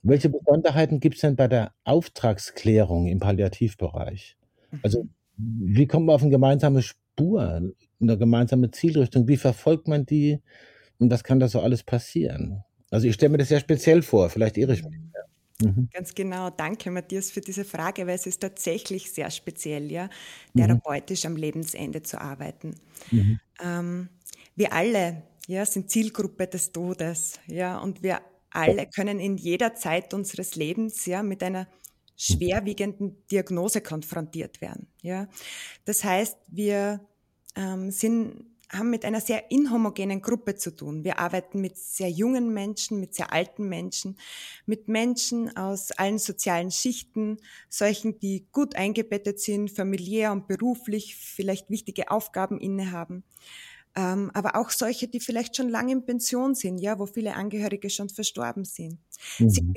Welche 0.04 0.30
Besonderheiten 0.30 1.00
gibt 1.00 1.16
es 1.16 1.22
denn 1.22 1.36
bei 1.36 1.48
der 1.48 1.74
Auftragsklärung 1.86 3.08
im 3.08 3.20
Palliativbereich? 3.20 4.38
Also, 4.84 5.06
mhm. 5.38 5.76
wie 5.76 5.88
kommt 5.88 6.06
man 6.06 6.14
auf 6.14 6.22
eine 6.22 6.30
gemeinsame 6.30 6.84
Spur, 7.20 7.74
eine 8.02 8.18
gemeinsame 8.18 8.72
Zielrichtung? 8.72 9.28
Wie 9.28 9.38
verfolgt 9.38 9.88
man 9.88 10.06
die? 10.06 10.42
Und 11.00 11.12
was 11.12 11.24
kann 11.24 11.40
da 11.40 11.48
so 11.48 11.60
alles 11.62 11.84
passieren? 11.84 12.64
Also, 12.92 13.08
ich 13.08 13.14
stelle 13.14 13.32
mir 13.32 13.38
das 13.38 13.50
sehr 13.50 13.60
speziell 13.60 14.02
vor, 14.02 14.30
vielleicht 14.30 14.58
irre 14.58 14.74
ich 14.74 14.84
mich. 14.84 15.00
Mhm. 15.62 15.90
Ganz 15.94 16.16
genau. 16.16 16.50
Danke, 16.50 16.90
Matthias, 16.90 17.32
für 17.32 17.42
diese 17.42 17.66
Frage, 17.66 18.08
weil 18.08 18.16
es 18.16 18.26
ist 18.26 18.42
tatsächlich 18.42 19.12
sehr 19.12 19.30
speziell, 19.30 19.92
ja, 19.92 20.10
mhm. 20.54 20.62
therapeutisch 20.62 21.26
am 21.26 21.36
Lebensende 21.36 22.02
zu 22.02 22.20
arbeiten. 22.20 22.76
Mhm. 23.12 23.40
Ähm, 23.62 24.10
wir 24.56 24.74
alle 24.74 25.24
ja, 25.48 25.66
sind 25.66 25.90
Zielgruppe 25.90 26.48
des 26.48 26.72
Todes, 26.72 27.40
ja, 27.48 27.80
und 27.80 28.04
wir 28.04 28.22
alle 28.52 28.88
können 28.88 29.20
in 29.20 29.38
jeder 29.38 29.76
Zeit 29.76 30.14
unseres 30.14 30.56
Lebens 30.56 31.06
ja 31.06 31.24
mit 31.24 31.44
einer 31.44 31.68
schwerwiegenden 32.20 33.26
Diagnose 33.32 33.82
konfrontiert 33.82 34.62
werden. 34.62 34.88
Ja. 35.02 35.30
Das 35.86 36.04
heißt, 36.04 36.38
wir 36.48 37.00
ähm, 37.56 37.92
sind 37.92 38.46
haben 38.72 38.92
mit 38.92 39.04
einer 39.04 39.20
sehr 39.20 39.50
inhomogenen 39.50 40.22
Gruppe 40.22 40.56
zu 40.56 40.76
tun. 40.76 41.04
Wir 41.04 41.18
arbeiten 41.18 41.60
mit 41.60 41.78
sehr 41.78 42.10
jungen 42.10 42.54
Menschen, 42.54 43.00
mit 43.00 43.16
sehr 43.16 43.34
alten 43.34 43.68
Menschen, 43.68 44.18
mit 44.66 44.88
Menschen 44.88 45.56
aus 45.58 45.92
allen 45.92 46.20
sozialen 46.20 46.70
Schichten, 46.70 47.38
solchen, 47.68 48.20
die 48.20 48.48
gut 48.52 48.76
eingebettet 48.76 49.40
sind, 49.40 49.72
familiär 49.72 50.32
und 50.32 50.48
beruflich, 50.48 51.16
vielleicht 51.16 51.70
wichtige 51.72 52.12
Aufgaben 52.12 52.60
innehaben. 52.60 53.24
Ähm, 53.96 54.30
aber 54.36 54.56
auch 54.56 54.70
solche, 54.70 55.08
die 55.08 55.20
vielleicht 55.20 55.56
schon 55.56 55.70
lange 55.70 55.94
in 55.94 56.06
Pension 56.06 56.54
sind, 56.54 56.78
ja, 56.78 57.00
wo 57.00 57.08
viele 57.08 57.34
Angehörige 57.34 57.90
schon 57.90 58.10
verstorben 58.10 58.66
sind. 58.66 59.00
Mhm. 59.40 59.50
Sie 59.50 59.74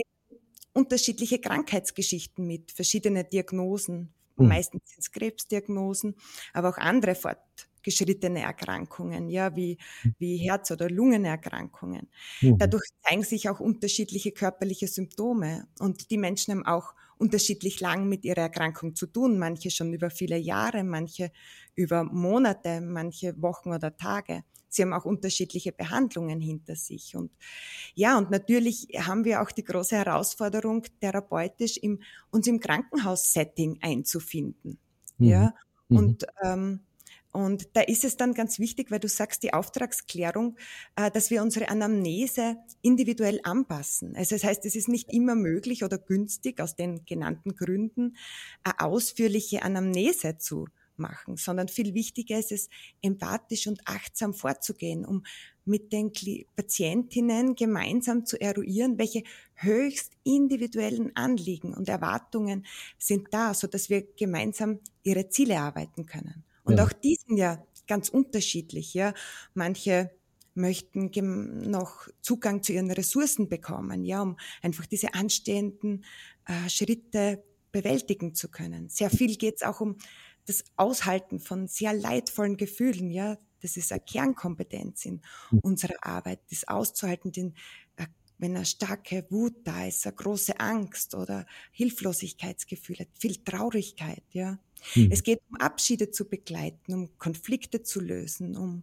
unterschiedliche 0.72 1.38
Krankheitsgeschichten 1.40 2.46
mit, 2.46 2.72
verschiedene 2.72 3.24
Diagnosen. 3.24 4.14
Mhm. 4.36 4.48
Meistens 4.48 4.82
sind 4.86 5.00
es 5.00 5.10
Krebsdiagnosen, 5.12 6.16
aber 6.52 6.70
auch 6.70 6.78
andere 6.78 7.14
Fort 7.14 7.38
geschrittene 7.82 8.42
Erkrankungen, 8.42 9.28
ja, 9.28 9.56
wie, 9.56 9.76
hm. 10.02 10.14
wie 10.18 10.36
Herz- 10.36 10.70
oder 10.70 10.88
Lungenerkrankungen. 10.88 12.08
Mhm. 12.40 12.58
Dadurch 12.58 12.88
zeigen 13.02 13.24
sich 13.24 13.48
auch 13.48 13.58
unterschiedliche 13.60 14.30
körperliche 14.32 14.86
Symptome 14.86 15.66
und 15.80 16.10
die 16.10 16.18
Menschen 16.18 16.52
haben 16.54 16.64
auch 16.66 16.94
unterschiedlich 17.18 17.80
lang 17.80 18.08
mit 18.08 18.24
ihrer 18.24 18.42
Erkrankung 18.42 18.94
zu 18.94 19.06
tun, 19.06 19.38
manche 19.38 19.70
schon 19.70 19.92
über 19.92 20.10
viele 20.10 20.36
Jahre, 20.36 20.84
manche 20.84 21.30
über 21.74 22.04
Monate, 22.04 22.80
manche 22.80 23.40
Wochen 23.40 23.72
oder 23.72 23.96
Tage. 23.96 24.44
Sie 24.72 24.82
haben 24.82 24.92
auch 24.92 25.04
unterschiedliche 25.04 25.72
Behandlungen 25.72 26.40
hinter 26.40 26.76
sich. 26.76 27.14
Und 27.14 27.30
ja, 27.94 28.16
und 28.16 28.30
natürlich 28.30 28.88
haben 28.96 29.24
wir 29.24 29.42
auch 29.42 29.50
die 29.50 29.64
große 29.64 29.96
Herausforderung, 29.96 30.84
therapeutisch 31.00 31.76
im, 31.76 32.00
uns 32.30 32.46
im 32.46 32.60
Krankenhaussetting 32.60 33.78
einzufinden. 33.82 34.78
Mhm. 35.18 35.26
Ja, 35.26 35.54
mhm. 35.88 35.96
und 35.96 36.26
ähm, 36.42 36.80
und 37.32 37.74
da 37.74 37.80
ist 37.80 38.04
es 38.04 38.18
dann 38.18 38.34
ganz 38.34 38.58
wichtig, 38.58 38.90
weil 38.90 39.00
du 39.00 39.08
sagst, 39.08 39.42
die 39.42 39.54
Auftragsklärung, 39.54 40.58
äh, 40.96 41.10
dass 41.10 41.30
wir 41.30 41.42
unsere 41.42 41.70
Anamnese 41.70 42.56
individuell 42.82 43.40
anpassen. 43.42 44.14
Also 44.16 44.34
das 44.34 44.44
heißt, 44.44 44.66
es 44.66 44.76
ist 44.76 44.88
nicht 44.88 45.10
immer 45.10 45.34
möglich 45.34 45.82
oder 45.82 45.96
günstig, 45.96 46.60
aus 46.60 46.76
den 46.76 47.06
genannten 47.06 47.56
Gründen, 47.56 48.16
eine 48.62 48.80
ausführliche 48.80 49.62
Anamnese 49.62 50.36
zu 50.36 50.66
machen, 50.98 51.36
sondern 51.36 51.68
viel 51.68 51.94
wichtiger 51.94 52.38
ist 52.38 52.52
es, 52.52 52.68
empathisch 53.02 53.66
und 53.66 53.80
achtsam 53.86 54.34
vorzugehen, 54.34 55.04
um 55.04 55.24
mit 55.64 55.92
den 55.92 56.12
Patientinnen 56.56 57.54
gemeinsam 57.54 58.26
zu 58.26 58.40
eruieren, 58.40 58.98
welche 58.98 59.22
höchst 59.54 60.12
individuellen 60.24 61.14
Anliegen 61.14 61.74
und 61.74 61.88
Erwartungen 61.88 62.66
sind 62.98 63.28
da, 63.30 63.54
so 63.54 63.66
dass 63.66 63.88
wir 63.88 64.02
gemeinsam 64.16 64.80
ihre 65.02 65.28
Ziele 65.28 65.60
arbeiten 65.60 66.06
können. 66.06 66.44
Und 66.64 66.78
ja. 66.78 66.84
auch 66.84 66.92
die 66.92 67.16
sind 67.16 67.36
ja 67.36 67.64
ganz 67.86 68.08
unterschiedlich, 68.08 68.94
ja. 68.94 69.14
Manche 69.54 70.10
möchten 70.54 71.10
noch 71.70 72.08
Zugang 72.20 72.62
zu 72.62 72.72
ihren 72.72 72.90
Ressourcen 72.90 73.48
bekommen, 73.48 74.04
ja, 74.04 74.22
um 74.22 74.36
einfach 74.60 74.86
diese 74.86 75.14
anstehenden 75.14 76.04
äh, 76.46 76.68
Schritte 76.68 77.42
bewältigen 77.70 78.34
zu 78.34 78.50
können. 78.50 78.88
Sehr 78.88 79.10
viel 79.10 79.36
geht 79.36 79.56
es 79.56 79.62
auch 79.62 79.80
um 79.80 79.96
das 80.46 80.64
Aushalten 80.76 81.40
von 81.40 81.68
sehr 81.68 81.92
leidvollen 81.92 82.56
Gefühlen, 82.56 83.10
ja. 83.10 83.38
Das 83.60 83.76
ist 83.76 83.92
eine 83.92 84.00
Kernkompetenz 84.00 85.04
in 85.04 85.22
hm. 85.50 85.60
unserer 85.60 86.04
Arbeit, 86.04 86.40
das 86.50 86.66
auszuhalten, 86.66 87.30
den, 87.30 87.54
äh, 87.96 88.06
wenn 88.38 88.56
eine 88.56 88.66
starke 88.66 89.24
Wut 89.30 89.54
da 89.64 89.86
ist, 89.86 90.04
eine 90.04 90.16
große 90.16 90.58
Angst 90.58 91.14
oder 91.14 91.46
Hilflosigkeitsgefühle, 91.70 93.06
viel 93.12 93.36
Traurigkeit, 93.36 94.24
ja. 94.32 94.58
Mhm. 94.96 95.10
Es 95.12 95.22
geht 95.22 95.40
um 95.48 95.56
Abschiede 95.60 96.10
zu 96.10 96.28
begleiten, 96.28 96.92
um 96.92 97.18
Konflikte 97.18 97.84
zu 97.84 98.00
lösen, 98.00 98.56
um 98.56 98.82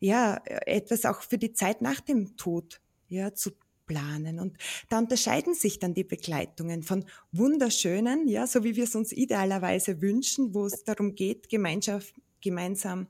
ja 0.00 0.40
etwas 0.44 1.04
auch 1.04 1.20
für 1.20 1.36
die 1.36 1.52
Zeit 1.52 1.82
nach 1.82 2.00
dem 2.00 2.36
Tod 2.36 2.80
ja 3.08 3.34
zu 3.34 3.50
planen. 3.86 4.38
Und 4.38 4.56
da 4.88 4.98
unterscheiden 4.98 5.54
sich 5.54 5.78
dann 5.78 5.94
die 5.94 6.04
Begleitungen 6.04 6.82
von 6.82 7.04
wunderschönen, 7.32 8.28
ja, 8.28 8.46
so 8.46 8.64
wie 8.64 8.76
wir 8.76 8.84
es 8.84 8.94
uns 8.94 9.12
idealerweise 9.12 10.00
wünschen, 10.02 10.54
wo 10.54 10.66
es 10.66 10.84
darum 10.84 11.14
geht, 11.14 11.48
Gemeinschaft, 11.48 12.14
gemeinsam 12.40 13.08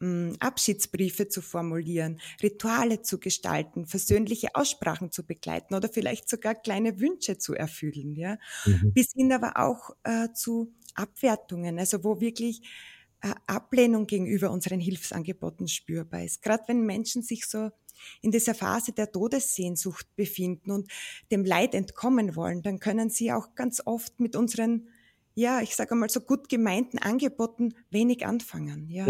hm, 0.00 0.36
Abschiedsbriefe 0.38 1.28
zu 1.28 1.42
formulieren, 1.42 2.20
Rituale 2.42 3.02
zu 3.02 3.18
gestalten, 3.18 3.86
versöhnliche 3.86 4.54
Aussprachen 4.54 5.10
zu 5.10 5.26
begleiten 5.26 5.74
oder 5.74 5.88
vielleicht 5.88 6.28
sogar 6.28 6.54
kleine 6.54 7.00
Wünsche 7.00 7.38
zu 7.38 7.54
erfüllen, 7.54 8.14
ja, 8.14 8.38
mhm. 8.64 8.92
bis 8.92 9.12
hin 9.12 9.32
aber 9.32 9.56
auch 9.56 9.90
äh, 10.04 10.32
zu 10.32 10.72
Abwertungen, 10.94 11.78
also 11.78 12.04
wo 12.04 12.20
wirklich 12.20 12.62
äh, 13.22 13.34
Ablehnung 13.46 14.06
gegenüber 14.06 14.52
unseren 14.52 14.78
Hilfsangeboten 14.78 15.66
spürbar 15.66 16.22
ist. 16.22 16.42
Gerade 16.42 16.62
wenn 16.68 16.86
Menschen 16.86 17.22
sich 17.22 17.46
so 17.46 17.70
in 18.22 18.30
dieser 18.30 18.54
Phase 18.54 18.92
der 18.92 19.10
Todessehnsucht 19.10 20.06
befinden 20.16 20.70
und 20.70 20.90
dem 21.30 21.44
Leid 21.44 21.74
entkommen 21.74 22.36
wollen, 22.36 22.62
dann 22.62 22.78
können 22.78 23.10
sie 23.10 23.32
auch 23.32 23.54
ganz 23.54 23.82
oft 23.84 24.20
mit 24.20 24.36
unseren 24.36 24.88
ja, 25.38 25.60
ich 25.60 25.76
sage 25.76 25.94
mal 25.94 26.10
so 26.10 26.20
gut 26.20 26.48
gemeinten 26.48 26.98
Angeboten 26.98 27.72
wenig 27.90 28.26
anfangen, 28.26 28.88
ja. 28.90 29.06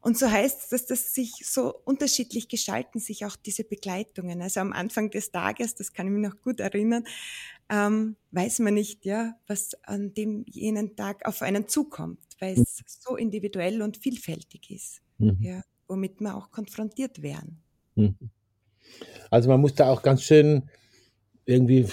Und 0.00 0.16
so 0.16 0.30
heißt 0.30 0.60
es, 0.62 0.68
dass 0.68 0.86
das 0.86 1.12
sich 1.12 1.32
so 1.44 1.74
unterschiedlich 1.84 2.48
gestalten, 2.48 3.00
sich 3.00 3.26
auch 3.26 3.34
diese 3.34 3.64
Begleitungen. 3.64 4.40
Also 4.40 4.60
am 4.60 4.72
Anfang 4.72 5.10
des 5.10 5.32
Tages, 5.32 5.74
das 5.74 5.92
kann 5.92 6.06
ich 6.06 6.12
mich 6.12 6.22
noch 6.22 6.40
gut 6.42 6.60
erinnern, 6.60 7.02
ähm, 7.68 8.14
weiß 8.30 8.60
man 8.60 8.74
nicht, 8.74 9.04
ja, 9.04 9.34
was 9.48 9.74
an 9.82 10.14
dem 10.14 10.44
jenen 10.46 10.94
Tag 10.94 11.26
auf 11.26 11.42
einen 11.42 11.66
zukommt, 11.66 12.20
weil 12.38 12.54
es 12.54 12.82
so 12.86 13.16
individuell 13.16 13.82
und 13.82 13.96
vielfältig 13.96 14.70
ist, 14.70 15.00
mhm. 15.18 15.38
ja, 15.40 15.62
womit 15.88 16.20
wir 16.20 16.36
auch 16.36 16.52
konfrontiert 16.52 17.20
werden. 17.20 17.64
Mhm. 17.98 18.30
Also 19.30 19.48
man 19.48 19.60
muss 19.60 19.74
da 19.74 19.90
auch 19.90 20.02
ganz 20.02 20.22
schön 20.22 20.70
irgendwie, 21.44 21.86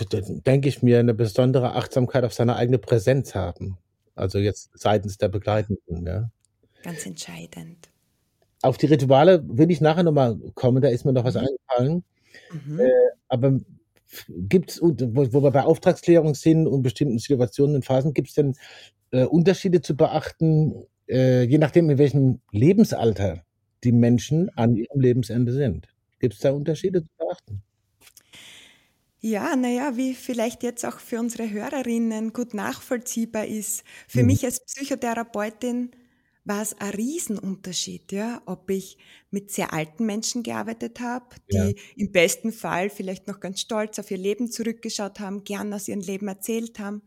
denke 0.46 0.68
ich 0.68 0.84
mir, 0.84 1.00
eine 1.00 1.14
besondere 1.14 1.76
Achtsamkeit 1.76 2.24
auf 2.24 2.34
seine 2.34 2.56
eigene 2.56 2.78
Präsenz 2.78 3.36
haben. 3.36 3.78
Also 4.14 4.38
jetzt 4.38 4.72
seitens 4.74 5.18
der 5.18 5.30
Begleitenden, 5.30 6.06
ja. 6.06 6.30
Ganz 6.84 7.06
entscheidend. 7.06 7.90
Auf 8.62 8.78
die 8.78 8.86
Rituale 8.88 9.44
will 9.48 9.72
ich 9.72 9.82
nachher 9.82 10.04
nochmal 10.04 10.38
kommen, 10.56 10.82
da 10.82 10.90
ist 10.90 11.06
mir 11.06 11.14
noch 11.14 11.24
was 11.24 11.36
mhm. 11.36 11.42
eingefallen. 11.42 12.04
Mhm. 12.52 12.80
Äh, 12.80 12.90
aber 13.28 13.60
gibt 14.30 14.72
es, 14.72 14.82
wo, 14.82 14.94
wo, 15.34 15.44
wir 15.44 15.52
bei 15.52 15.64
Auftragsklärung 15.64 16.36
sind 16.36 16.68
und 16.68 16.84
bestimmten 16.84 17.20
Situationen 17.20 17.76
und 17.76 17.86
Phasen, 17.86 18.14
gibt 18.14 18.30
es 18.30 18.36
denn 18.36 18.56
äh, 19.12 19.24
Unterschiede 19.24 19.82
zu 19.82 19.96
beachten, 19.96 20.84
äh, 21.08 21.44
je 21.44 21.58
nachdem, 21.58 21.90
in 21.90 21.98
welchem 21.98 22.40
Lebensalter 22.52 23.44
die 23.84 23.92
Menschen 23.92 24.50
an 24.58 24.76
ihrem 24.76 25.00
Lebensende 25.00 25.54
sind? 25.54 25.88
Gibt 26.26 26.34
es 26.34 26.40
da 26.40 26.50
Unterschiede 26.54 27.04
zu 27.04 27.10
beachten? 27.20 27.62
Ja, 29.20 29.56
naja, 29.56 29.96
wie 29.96 30.16
vielleicht 30.16 30.64
jetzt 30.64 30.84
auch 30.84 30.98
für 30.98 31.20
unsere 31.20 31.52
Hörerinnen 31.52 32.34
gut 32.34 32.56
nachvollziehbar 32.56 33.46
ist. 33.46 33.84
Für 34.08 34.22
mhm. 34.22 34.26
mich 34.26 34.44
als 34.44 34.66
Psychotherapeutin 34.66 35.92
war 36.46 36.64
es 36.64 36.74
ein 36.80 36.90
Riesenunterschied, 36.90 38.12
ja, 38.12 38.42
ob 38.48 38.72
ich 38.72 38.98
mit 39.30 39.52
sehr 39.52 39.72
alten 39.72 40.08
Menschen 40.08 40.42
gearbeitet 40.42 41.00
habe, 41.00 41.36
die 41.52 41.58
ja. 41.58 41.72
im 41.96 42.12
besten 42.12 42.52
Fall 42.52 42.90
vielleicht 42.90 43.28
noch 43.28 43.40
ganz 43.40 43.62
stolz 43.62 44.00
auf 44.00 44.10
ihr 44.10 44.18
Leben 44.18 44.50
zurückgeschaut 44.50 45.20
haben, 45.20 45.44
gern 45.44 45.72
aus 45.74 45.88
ihrem 45.88 46.02
Leben 46.02 46.28
erzählt 46.28 46.80
haben, 46.80 47.04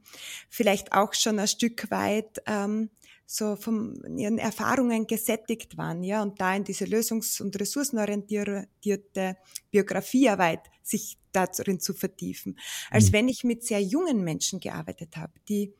vielleicht 0.49 0.93
auch 0.93 1.13
schon 1.13 1.41
ein 1.41 1.49
Stück 1.49 1.91
weit 1.91 2.41
ähm, 2.47 2.91
so 3.30 3.56
von 3.56 4.16
ihren 4.16 4.38
Erfahrungen 4.38 5.06
gesättigt 5.06 5.76
waren, 5.76 6.02
ja, 6.02 6.23
und 6.23 6.40
da 6.40 6.56
in 6.56 6.64
diese 6.64 6.87
lösungs- 6.87 7.42
und 7.42 7.61
ressourcenorientierte 7.61 9.37
Biografiearbeit 9.70 10.61
sich 10.82 11.18
darin 11.30 11.78
zu 11.78 11.92
vertiefen, 11.92 12.58
als 12.90 13.08
mhm. 13.08 13.12
wenn 13.12 13.28
ich 13.28 13.44
mit 13.44 13.64
sehr 13.64 13.82
jungen 13.82 14.25
Menschen 14.25 14.61
gearbeitet 14.61 15.18
habe, 15.18 15.35
die 15.47 15.75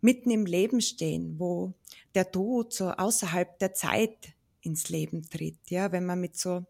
mitten 0.00 0.32
im 0.32 0.44
Leben 0.44 0.80
stehen, 0.80 1.38
wo 1.38 1.72
der 2.16 2.32
Tod 2.32 2.72
so 2.72 2.90
außerhalb 2.90 3.60
der 3.60 3.74
Zeit 3.74 4.32
ins 4.60 4.88
Leben 4.88 5.22
tritt, 5.30 5.70
ja, 5.70 5.92
wenn 5.92 6.04
man 6.04 6.20
mit 6.20 6.36
so 6.36 6.66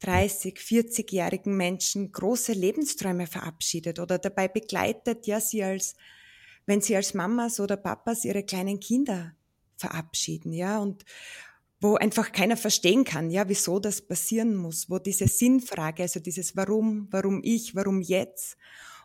30, 0.00 0.56
40-jährigen 0.56 1.54
Menschen 1.54 2.10
große 2.10 2.54
Lebensträume 2.54 3.26
verabschiedet 3.26 3.98
oder 3.98 4.18
dabei 4.18 4.48
begleitet, 4.48 5.26
ja, 5.26 5.42
sie 5.42 5.62
als, 5.62 5.94
wenn 6.64 6.80
sie 6.80 6.96
als 6.96 7.12
Mamas 7.12 7.60
oder 7.60 7.76
Papas 7.76 8.24
ihre 8.24 8.44
kleinen 8.44 8.80
Kinder 8.80 9.34
verabschieden, 9.82 10.52
ja, 10.52 10.78
und 10.78 11.04
wo 11.80 11.96
einfach 11.96 12.30
keiner 12.30 12.56
verstehen 12.56 13.04
kann, 13.04 13.28
ja, 13.30 13.48
wieso 13.48 13.80
das 13.80 14.00
passieren 14.02 14.54
muss, 14.54 14.88
wo 14.88 14.98
diese 15.00 15.26
Sinnfrage, 15.26 16.04
also 16.04 16.20
dieses 16.20 16.56
Warum, 16.56 17.08
warum 17.10 17.40
ich, 17.42 17.74
warum 17.74 18.00
jetzt 18.00 18.56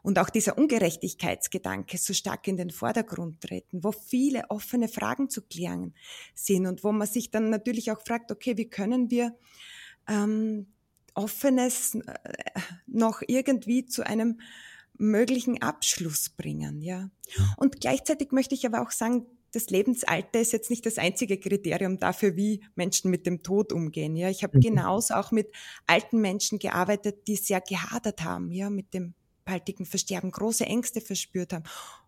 und 0.04 0.20
auch 0.20 0.30
dieser 0.30 0.58
Ungerechtigkeitsgedanke 0.58 1.98
so 1.98 2.14
stark 2.14 2.48
in 2.48 2.56
den 2.56 2.70
Vordergrund 2.70 3.42
treten, 3.42 3.84
wo 3.84 3.92
viele 3.92 4.50
offene 4.50 4.88
Fragen 4.88 5.30
zu 5.30 5.42
klären 5.42 5.96
sind 6.36 6.68
und 6.68 6.84
wo 6.84 6.92
man 6.92 7.08
sich 7.08 7.32
dann 7.32 7.50
natürlich 7.50 7.92
auch 7.92 8.02
fragt, 8.06 8.32
okay, 8.32 8.56
wie 8.58 8.70
können 8.70 9.10
wir 9.10 9.36
ähm, 10.08 10.68
offenes 11.16 11.96
äh, 11.96 12.60
noch 12.86 13.24
irgendwie 13.26 13.86
zu 13.86 14.06
einem 14.06 14.40
möglichen 15.00 15.62
Abschluss 15.62 16.30
bringen, 16.30 16.82
ja. 16.82 17.10
Und 17.58 17.82
gleichzeitig 17.82 18.32
möchte 18.32 18.56
ich 18.56 18.66
aber 18.66 18.82
auch 18.82 18.92
sagen, 18.92 19.26
das 19.58 19.72
Lebensalter 19.72 20.40
ist 20.40 20.54
jetzt 20.54 20.70
nicht 20.70 20.86
das 20.86 21.00
einzige 21.00 21.40
Kriterium 21.40 21.98
dafür, 21.98 22.36
wie 22.36 22.64
Menschen 22.76 23.10
mit 23.10 23.26
dem 23.26 23.42
Tod 23.42 23.74
umgehen. 23.74 24.16
Ja, 24.16 24.30
ich 24.30 24.44
habe 24.44 24.58
mhm. 24.58 24.62
genauso 24.62 25.16
auch 25.16 25.32
mit 25.32 25.52
alten 25.88 26.22
Menschen 26.22 26.60
gearbeitet, 26.60 27.28
die 27.28 27.36
sehr 27.36 27.60
gehadert 27.60 28.24
haben, 28.24 28.52
ja, 28.52 28.70
mit 28.70 28.94
dem 28.94 29.16
baldigen 29.46 29.88
Versterben, 29.88 30.30
große 30.30 30.66
Ängste 30.66 31.02
verspürt 31.02 31.54
haben. 31.54 31.64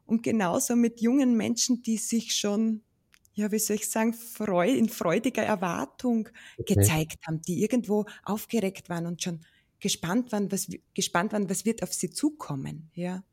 Und 0.06 0.22
genauso 0.22 0.76
mit 0.76 1.02
jungen 1.02 1.36
Menschen, 1.36 1.82
die 1.82 1.98
sich 1.98 2.36
schon, 2.36 2.84
ja, 3.34 3.52
wie 3.52 3.60
soll 3.60 3.78
ich 3.78 3.90
sagen, 3.90 4.14
freu 4.14 4.70
in 4.70 4.90
freudiger 4.90 5.44
Erwartung 5.44 6.30
okay. 6.60 6.76
gezeigt 6.76 7.26
haben, 7.26 7.42
die 7.42 7.64
irgendwo 7.64 8.06
aufgeregt 8.24 8.90
waren 8.90 9.08
und 9.08 9.24
schon 9.24 9.40
gespannt 9.80 10.32
waren, 10.32 10.52
was, 10.52 10.68
gespannt 10.94 11.34
waren, 11.34 11.50
was 11.50 11.66
wird 11.66 11.82
auf 11.82 11.94
sie 11.94 12.12
zukommen, 12.12 12.92
ja. 12.94 13.24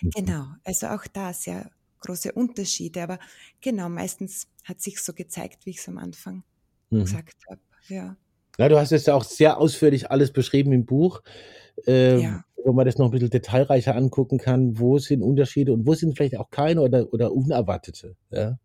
Mhm. 0.00 0.10
Genau. 0.10 0.46
Also 0.64 0.88
auch 0.88 1.06
da 1.06 1.32
sehr 1.32 1.70
große 2.00 2.32
Unterschiede. 2.32 3.02
Aber 3.02 3.18
genau, 3.60 3.88
meistens 3.88 4.48
hat 4.64 4.80
sich 4.80 5.00
so 5.00 5.12
gezeigt, 5.12 5.66
wie 5.66 5.70
ich 5.70 5.78
es 5.78 5.88
am 5.88 5.98
Anfang 5.98 6.42
mhm. 6.90 7.00
gesagt 7.00 7.36
habe. 7.48 7.60
Ja. 7.88 8.16
ja, 8.58 8.68
du 8.68 8.78
hast 8.78 8.92
es 8.92 9.06
ja 9.06 9.14
auch 9.14 9.24
sehr 9.24 9.58
ausführlich 9.58 10.10
alles 10.10 10.32
beschrieben 10.32 10.72
im 10.72 10.86
Buch. 10.86 11.22
Äh, 11.86 12.20
ja. 12.20 12.44
Wo 12.62 12.74
man 12.74 12.84
das 12.84 12.98
noch 12.98 13.06
ein 13.06 13.10
bisschen 13.10 13.30
detailreicher 13.30 13.96
angucken 13.96 14.38
kann, 14.38 14.78
wo 14.78 14.98
sind 14.98 15.22
Unterschiede 15.22 15.72
und 15.72 15.86
wo 15.86 15.94
sind 15.94 16.14
vielleicht 16.16 16.36
auch 16.36 16.50
keine 16.50 16.82
oder, 16.82 17.10
oder 17.12 17.32
unerwartete. 17.32 18.16
Ja? 18.30 18.58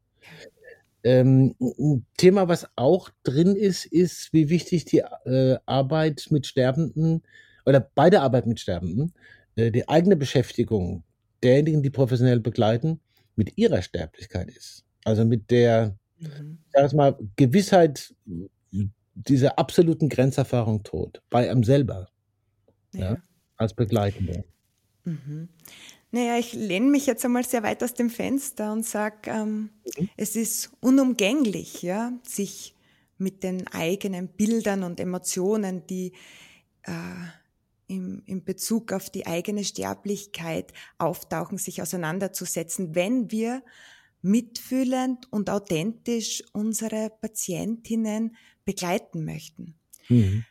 Ähm, 1.06 1.56
ein 1.60 2.06
Thema, 2.18 2.48
was 2.48 2.68
auch 2.76 3.10
drin 3.24 3.56
ist, 3.56 3.86
ist, 3.86 4.34
wie 4.34 4.50
wichtig 4.50 4.86
die 4.86 5.04
äh, 5.26 5.58
Arbeit 5.66 6.28
mit 6.32 6.48
Sterbenden 6.48 7.22
oder 7.66 7.80
bei 7.94 8.10
der 8.10 8.24
Arbeit 8.24 8.48
mit 8.48 8.60
Sterbenden, 8.60 9.14
äh, 9.56 9.72
die 9.72 9.88
eigene 9.88 10.16
Beschäftigung 10.16 11.04
derjenigen, 11.44 11.84
die 11.84 11.92
professionell 11.92 12.40
begleiten, 12.40 13.00
mit 13.36 13.58
ihrer 13.58 13.82
Sterblichkeit 13.82 14.50
ist. 14.50 14.84
Also 15.04 15.26
mit 15.26 15.52
der, 15.52 15.98
mhm. 16.20 16.60
sag 16.74 16.88
ich 16.88 16.94
mal, 16.94 17.18
Gewissheit 17.36 18.14
dieser 19.16 19.58
absoluten 19.58 20.10
Grenzerfahrung 20.10 20.84
Tod 20.84 21.22
bei 21.30 21.50
einem 21.50 21.64
selber. 21.64 22.10
Ja. 22.94 23.14
ja 23.14 23.18
als 23.58 23.74
Begleitender. 23.74 24.44
Mhm. 25.06 25.50
Naja, 26.12 26.38
ich 26.38 26.54
lehne 26.54 26.88
mich 26.88 27.06
jetzt 27.06 27.26
einmal 27.26 27.44
sehr 27.44 27.64
weit 27.64 27.84
aus 27.84 27.94
dem 27.94 28.10
Fenster 28.10 28.72
und 28.72 28.86
sage, 28.86 29.30
ähm, 29.30 29.70
mhm. 29.98 30.10
es 30.18 30.36
ist 30.36 30.72
unumgänglich, 30.82 31.82
ja, 31.82 32.14
sich 32.24 32.76
mit 33.18 33.44
den 33.44 33.68
eigenen 33.68 34.28
Bildern 34.28 34.84
und 34.84 35.00
Emotionen, 35.00 35.86
die 35.88 36.14
äh, 36.84 36.92
im, 37.88 38.24
im 38.26 38.44
Bezug 38.44 38.94
auf 38.94 39.10
die 39.10 39.28
eigene 39.28 39.64
Sterblichkeit 39.64 40.74
auftauchen, 40.98 41.58
sich 41.58 41.82
auseinanderzusetzen, 41.82 42.96
wenn 42.96 43.32
wir 43.32 43.64
mitfühlend 44.22 45.32
und 45.32 45.50
authentisch 45.50 46.44
unsere 46.52 47.12
Patientinnen 47.22 48.36
begleiten 48.66 49.24
möchten. 49.24 49.76
Mhm. 50.10 50.46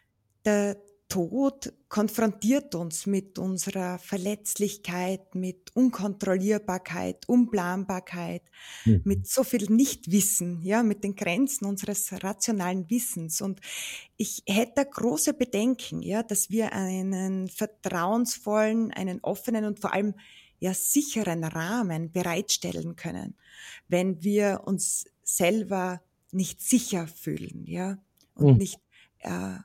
Der 0.45 0.77
Tod 1.15 1.73
konfrontiert 1.89 2.75
uns 2.75 3.07
mit 3.07 3.39
unserer 3.39 4.01
Verletzlichkeit, 4.01 5.37
mit 5.37 5.71
Unkontrollierbarkeit, 5.77 7.29
Unplanbarkeit, 7.29 8.43
mhm. 8.85 9.03
mit 9.05 9.29
so 9.29 9.45
viel 9.45 9.71
Nichtwissen, 9.71 10.61
ja, 10.63 10.83
mit 10.83 11.05
den 11.05 11.15
Grenzen 11.15 11.67
unseres 11.67 12.13
rationalen 12.25 12.91
Wissens. 12.91 13.41
Und 13.41 13.61
ich 14.17 14.43
hätte 14.49 14.85
große 14.85 15.35
Bedenken, 15.35 16.03
ja, 16.03 16.25
dass 16.25 16.51
wir 16.51 16.73
einen 16.73 17.47
vertrauensvollen, 17.47 18.91
einen 18.91 19.21
offenen 19.23 19.67
und 19.67 19.79
vor 19.79 19.95
allem 19.95 20.15
ja 20.59 20.75
sicheren 20.75 21.45
Rahmen 21.45 22.11
bereitstellen 22.11 22.97
können, 22.97 23.37
wenn 23.87 24.25
wir 24.25 24.63
uns 24.65 25.05
selber 25.23 26.03
nicht 26.33 26.61
sicher 26.61 27.07
fühlen, 27.07 27.67
ja, 27.69 27.99
und 28.35 28.55
mhm. 28.55 28.59
nicht 28.59 28.81
äh, 29.21 29.59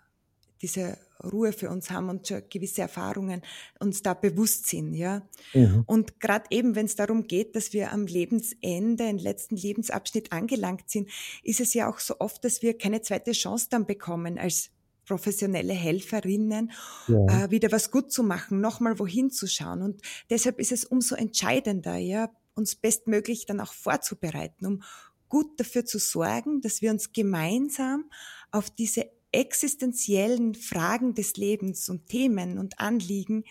diese 0.61 0.95
Ruhe 1.23 1.53
für 1.53 1.69
uns 1.69 1.91
haben 1.91 2.09
und 2.09 2.27
schon 2.27 2.41
gewisse 2.49 2.81
Erfahrungen 2.81 3.41
uns 3.79 4.01
da 4.01 4.13
bewusst 4.13 4.67
sind, 4.67 4.93
ja. 4.93 5.27
Mhm. 5.53 5.83
Und 5.85 6.19
gerade 6.19 6.45
eben, 6.49 6.75
wenn 6.75 6.85
es 6.85 6.95
darum 6.95 7.27
geht, 7.27 7.55
dass 7.55 7.73
wir 7.73 7.91
am 7.91 8.05
Lebensende, 8.05 9.07
im 9.09 9.17
letzten 9.17 9.55
Lebensabschnitt 9.55 10.31
angelangt 10.31 10.89
sind, 10.89 11.09
ist 11.43 11.59
es 11.59 11.73
ja 11.73 11.89
auch 11.89 11.99
so 11.99 12.19
oft, 12.19 12.43
dass 12.45 12.61
wir 12.61 12.77
keine 12.77 13.01
zweite 13.01 13.31
Chance 13.31 13.67
dann 13.69 13.85
bekommen 13.85 14.37
als 14.37 14.71
professionelle 15.05 15.73
Helferinnen, 15.73 16.71
ja. 17.07 17.45
äh, 17.45 17.51
wieder 17.51 17.71
was 17.71 17.89
gut 17.89 18.11
zu 18.11 18.21
machen, 18.21 18.61
nochmal 18.61 18.99
wohin 18.99 19.31
zu 19.31 19.47
schauen. 19.47 19.81
Und 19.81 20.01
deshalb 20.29 20.59
ist 20.59 20.71
es 20.71 20.85
umso 20.85 21.15
entscheidender, 21.15 21.95
ja, 21.95 22.29
uns 22.53 22.75
bestmöglich 22.75 23.45
dann 23.47 23.59
auch 23.59 23.73
vorzubereiten, 23.73 24.67
um 24.67 24.83
gut 25.27 25.59
dafür 25.59 25.85
zu 25.85 25.97
sorgen, 25.97 26.61
dass 26.61 26.81
wir 26.81 26.91
uns 26.91 27.11
gemeinsam 27.11 28.11
auf 28.51 28.69
diese 28.69 29.09
existenziellen 29.31 30.55
Fragen 30.55 31.13
des 31.13 31.37
Lebens 31.37 31.89
und 31.89 32.07
Themen 32.07 32.57
und 32.57 32.79
Anliegen 32.79 33.43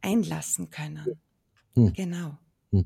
einlassen 0.00 0.70
können. 0.70 1.20
Hm. 1.74 1.92
Genau. 1.92 2.38
Hm. 2.70 2.84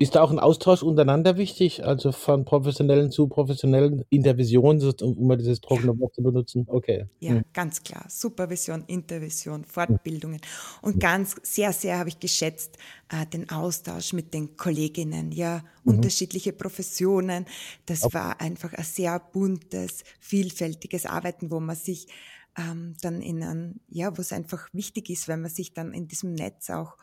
Ist 0.00 0.14
da 0.14 0.22
auch 0.22 0.30
ein 0.30 0.38
Austausch 0.38 0.82
untereinander 0.82 1.36
wichtig, 1.36 1.84
also 1.84 2.12
von 2.12 2.44
professionellen 2.44 3.10
zu 3.10 3.26
professionellen 3.28 4.04
Intervisionen, 4.10 4.80
um 5.00 5.26
mal 5.26 5.36
dieses 5.36 5.60
trockene 5.60 5.98
Wort 5.98 6.14
zu 6.14 6.22
benutzen? 6.22 6.64
Okay. 6.68 7.06
Ja, 7.20 7.32
mhm. 7.32 7.44
ganz 7.52 7.82
klar. 7.82 8.04
Supervision, 8.08 8.84
Intervision, 8.86 9.64
Fortbildungen. 9.64 10.40
Und 10.82 10.96
mhm. 10.96 11.00
ganz 11.00 11.36
sehr, 11.42 11.72
sehr 11.72 11.98
habe 11.98 12.10
ich 12.10 12.20
geschätzt 12.20 12.78
äh, 13.08 13.26
den 13.26 13.50
Austausch 13.50 14.12
mit 14.12 14.34
den 14.34 14.56
Kolleginnen, 14.56 15.32
ja, 15.32 15.62
mhm. 15.84 15.94
unterschiedliche 15.94 16.52
Professionen. 16.52 17.46
Das 17.86 18.04
okay. 18.04 18.14
war 18.14 18.40
einfach 18.40 18.72
ein 18.74 18.84
sehr 18.84 19.18
buntes, 19.18 20.04
vielfältiges 20.20 21.06
Arbeiten, 21.06 21.50
wo 21.50 21.60
man 21.60 21.76
sich 21.76 22.06
ähm, 22.56 22.94
dann 23.02 23.20
in 23.20 23.42
ein, 23.42 23.80
ja, 23.88 24.16
wo 24.16 24.20
es 24.20 24.32
einfach 24.32 24.68
wichtig 24.72 25.10
ist, 25.10 25.28
wenn 25.28 25.42
man 25.42 25.50
sich 25.50 25.72
dann 25.72 25.92
in 25.92 26.08
diesem 26.08 26.34
Netz 26.34 26.70
auch 26.70 26.96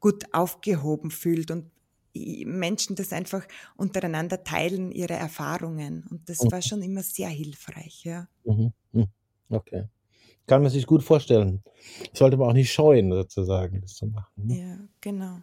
gut 0.00 0.24
aufgehoben 0.32 1.10
fühlt 1.10 1.50
und 1.50 1.70
Menschen 2.14 2.96
das 2.96 3.12
einfach 3.12 3.46
untereinander 3.76 4.44
teilen, 4.44 4.92
ihre 4.92 5.14
Erfahrungen. 5.14 6.04
Und 6.10 6.28
das 6.28 6.40
war 6.50 6.58
mhm. 6.58 6.62
schon 6.62 6.82
immer 6.82 7.02
sehr 7.02 7.28
hilfreich, 7.28 8.04
ja. 8.04 8.28
Mhm. 8.44 8.72
mhm. 8.92 9.06
Okay. 9.48 9.84
Kann 10.46 10.62
man 10.62 10.70
sich 10.70 10.86
gut 10.86 11.02
vorstellen. 11.02 11.62
Sollte 12.12 12.36
man 12.36 12.50
auch 12.50 12.54
nicht 12.54 12.72
scheuen, 12.72 13.12
sozusagen, 13.12 13.80
das 13.80 13.94
zu 13.94 14.06
machen. 14.06 14.32
Ne? 14.36 14.58
Ja, 14.58 14.78
genau. 15.00 15.38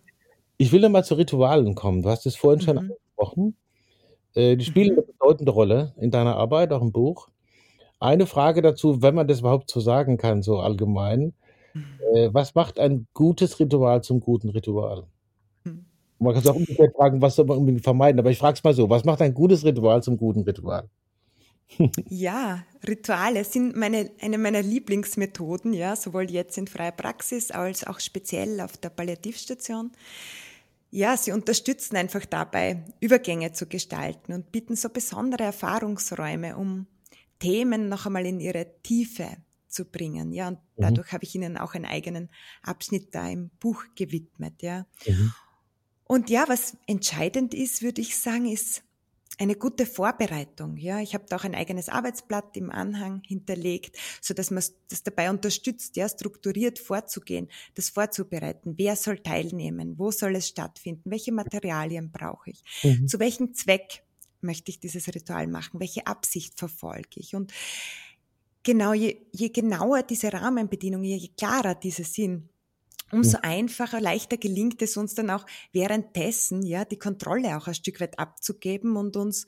Ich 0.58 0.72
will 0.72 0.82
nochmal 0.82 1.06
zu 1.06 1.16
Ritualen 1.16 1.74
kommen. 1.74 2.02
Du 2.02 2.10
hast 2.10 2.26
es 2.26 2.36
vorhin 2.36 2.62
schon 2.62 2.76
mhm. 2.76 2.80
angesprochen. 2.80 3.56
Äh, 4.36 4.58
die 4.58 4.66
spielen 4.66 4.92
eine 4.92 5.04
bedeutende 5.04 5.52
Rolle 5.52 5.94
in 5.98 6.12
deiner 6.12 6.36
Arbeit, 6.36 6.72
auch 6.74 6.82
im 6.82 6.92
Buch. 6.92 7.30
Eine 8.00 8.26
Frage 8.26 8.62
dazu, 8.62 9.02
wenn 9.02 9.16
man 9.16 9.28
das 9.28 9.40
überhaupt 9.40 9.70
so 9.72 9.80
sagen 9.80 10.18
kann, 10.18 10.42
so 10.42 10.60
allgemein. 10.60 11.34
Äh, 12.14 12.30
was 12.34 12.56
macht 12.56 12.80
ein 12.80 13.08
gutes 13.14 13.60
Ritual 13.60 14.04
zum 14.04 14.20
guten 14.20 14.50
Ritual? 14.50 15.06
Mhm. 16.20 16.26
Man 16.26 16.34
kann 16.34 16.44
es 16.44 16.50
auch 16.50 16.56
umgekehrt 16.56 16.96
fragen, 16.96 17.22
was 17.22 17.36
soll 17.36 17.46
man 17.46 17.58
unbedingt 17.58 17.84
vermeiden? 17.84 18.20
Aber 18.20 18.30
ich 18.30 18.38
frage 18.38 18.58
es 18.58 18.64
mal 18.64 18.74
so, 18.74 18.90
was 18.90 19.06
macht 19.06 19.22
ein 19.22 19.34
gutes 19.34 19.64
Ritual 19.64 20.04
zum 20.04 20.18
guten 20.18 20.42
Ritual? 20.42 20.90
Ja, 22.10 22.64
Rituale 22.88 23.44
sind 23.44 23.76
meine, 23.76 24.12
eine 24.22 24.38
meiner 24.38 24.62
Lieblingsmethoden, 24.62 25.74
ja, 25.74 25.96
sowohl 25.96 26.30
jetzt 26.32 26.58
in 26.58 26.68
freier 26.68 26.92
Praxis 26.92 27.52
als 27.52 27.86
auch 27.86 28.00
speziell 28.00 28.60
auf 28.60 28.78
der 28.78 28.90
Palliativstation. 28.90 29.92
Ja, 30.92 31.16
sie 31.16 31.32
unterstützen 31.32 31.96
einfach 31.96 32.26
dabei, 32.26 32.84
Übergänge 33.00 33.52
zu 33.54 33.68
gestalten 33.68 34.34
und 34.34 34.52
bieten 34.52 34.76
so 34.76 34.90
besondere 34.90 35.44
Erfahrungsräume, 35.44 36.58
um 36.58 36.88
Themen 37.38 37.88
noch 37.88 38.08
einmal 38.08 38.26
in 38.26 38.40
ihre 38.40 38.66
Tiefe 38.82 39.28
zu 39.68 39.86
bringen. 39.86 40.34
Ja, 40.34 40.48
und 40.48 40.58
mhm. 40.58 40.82
dadurch 40.82 41.14
habe 41.14 41.24
ich 41.24 41.36
ihnen 41.36 41.58
auch 41.58 41.76
einen 41.76 41.86
eigenen 41.86 42.30
Abschnitt 42.64 43.14
da 43.14 43.30
im 43.30 43.52
Buch 43.60 43.84
gewidmet. 43.96 44.62
Ja. 44.64 44.88
Mhm. 45.06 45.32
Und 46.12 46.32
ja, 46.32 46.46
was 46.48 46.76
entscheidend 46.88 47.54
ist, 47.54 47.84
würde 47.84 48.02
ich 48.02 48.18
sagen, 48.18 48.48
ist 48.48 48.82
eine 49.38 49.56
gute 49.56 49.86
Vorbereitung. 49.86 50.76
Ja, 50.76 51.00
ich 51.00 51.14
habe 51.14 51.26
da 51.30 51.36
auch 51.36 51.44
ein 51.44 51.54
eigenes 51.54 51.88
Arbeitsblatt 51.88 52.58
im 52.58 52.72
Anhang 52.72 53.22
hinterlegt, 53.28 53.96
so 54.20 54.34
dass 54.34 54.50
man 54.50 54.64
das 54.90 55.04
dabei 55.04 55.30
unterstützt, 55.30 55.96
ja, 55.98 56.10
strukturiert 56.10 56.80
vorzugehen, 56.80 57.48
das 57.76 57.90
vorzubereiten. 57.90 58.74
Wer 58.76 58.96
soll 58.96 59.20
teilnehmen? 59.20 60.00
Wo 60.00 60.10
soll 60.10 60.36
es 60.36 60.48
stattfinden? 60.48 61.12
Welche 61.12 61.32
Materialien 61.32 62.12
brauche 62.12 62.50
ich? 62.50 62.64
Mhm. 62.82 63.08
Zu 63.08 63.20
welchem 63.20 63.54
Zweck 63.54 64.02
möchte 64.42 64.72
ich 64.72 64.80
dieses 64.80 65.08
Ritual 65.10 65.46
machen? 65.46 65.80
Welche 65.80 66.08
Absicht 66.08 66.58
verfolge 66.58 67.18
ich? 67.18 67.36
Und 67.36 67.54
genau, 68.64 68.94
je, 68.94 69.28
je 69.32 69.50
genauer 69.50 70.02
diese 70.02 70.34
Rahmenbedienungen, 70.34 71.06
je 71.06 71.30
klarer 71.38 71.76
diese 71.76 72.04
sind, 72.04 72.50
umso 73.12 73.38
einfacher, 73.42 74.02
leichter 74.02 74.38
gelingt 74.38 74.82
es 74.82 74.98
uns 74.98 75.16
dann 75.16 75.30
auch 75.30 75.46
währenddessen, 75.72 76.64
ja, 76.64 76.86
die 76.86 77.00
Kontrolle 77.00 77.58
auch 77.58 77.68
ein 77.68 77.74
Stück 77.74 78.00
weit 78.02 78.20
abzugeben 78.20 78.96
und 78.96 79.18
uns 79.18 79.46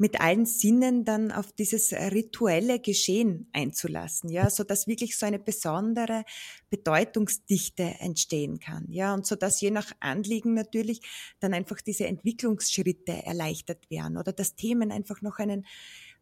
mit 0.00 0.18
allen 0.18 0.46
Sinnen 0.46 1.04
dann 1.04 1.30
auf 1.30 1.52
dieses 1.52 1.92
rituelle 1.92 2.80
Geschehen 2.80 3.50
einzulassen, 3.52 4.30
ja, 4.30 4.48
so 4.48 4.64
dass 4.64 4.86
wirklich 4.86 5.18
so 5.18 5.26
eine 5.26 5.38
besondere 5.38 6.24
Bedeutungsdichte 6.70 7.82
entstehen 7.98 8.60
kann, 8.60 8.86
ja, 8.88 9.12
und 9.12 9.26
so 9.26 9.36
dass 9.36 9.60
je 9.60 9.70
nach 9.70 9.92
Anliegen 10.00 10.54
natürlich 10.54 11.02
dann 11.38 11.52
einfach 11.52 11.82
diese 11.82 12.06
Entwicklungsschritte 12.06 13.26
erleichtert 13.26 13.90
werden 13.90 14.16
oder 14.16 14.32
dass 14.32 14.56
Themen 14.56 14.90
einfach 14.90 15.20
noch 15.20 15.38
einen 15.38 15.66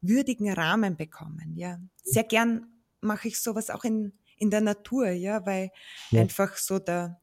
würdigen 0.01 0.53
Rahmen 0.53 0.97
bekommen, 0.97 1.57
ja. 1.57 1.79
Sehr 2.03 2.25
gern 2.25 2.67
mache 3.01 3.29
ich 3.29 3.38
sowas 3.38 3.71
auch 3.71 3.85
in 3.85 4.18
in 4.38 4.51
der 4.51 4.61
Natur, 4.61 5.11
ja, 5.11 5.44
weil 5.46 5.70
ja. 6.11 6.22
einfach 6.22 6.57
so 6.57 6.79
der, 6.79 7.20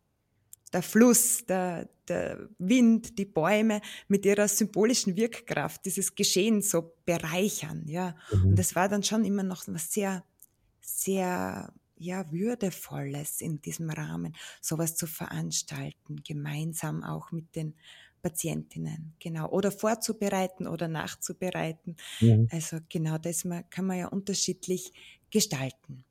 der 0.73 0.81
Fluss, 0.81 1.45
der, 1.45 1.89
der 2.07 2.49
Wind, 2.57 3.17
die 3.17 3.25
Bäume 3.25 3.81
mit 4.07 4.25
ihrer 4.25 4.47
symbolischen 4.47 5.15
Wirkkraft 5.15 5.85
dieses 5.85 6.15
Geschehen 6.15 6.61
so 6.61 6.93
bereichern, 7.05 7.83
ja. 7.87 8.15
Mhm. 8.31 8.49
Und 8.49 8.59
es 8.59 8.75
war 8.75 8.89
dann 8.89 9.03
schon 9.03 9.25
immer 9.25 9.43
noch 9.43 9.63
was 9.67 9.91
sehr, 9.91 10.23
sehr, 10.81 11.73
ja, 11.97 12.31
würdevolles 12.31 13.41
in 13.41 13.61
diesem 13.61 13.89
Rahmen, 13.89 14.35
sowas 14.61 14.95
zu 14.95 15.07
veranstalten, 15.07 16.21
gemeinsam 16.23 17.03
auch 17.03 17.31
mit 17.31 17.55
den 17.55 17.75
Patientinnen, 18.21 19.13
genau, 19.19 19.49
oder 19.49 19.71
vorzubereiten 19.71 20.67
oder 20.67 20.87
nachzubereiten. 20.87 21.95
Mhm. 22.19 22.47
Also 22.51 22.79
genau 22.89 23.19
das 23.19 23.47
kann 23.69 23.85
man 23.85 23.99
ja 23.99 24.07
unterschiedlich 24.07 24.93
gestalten. 25.29 26.03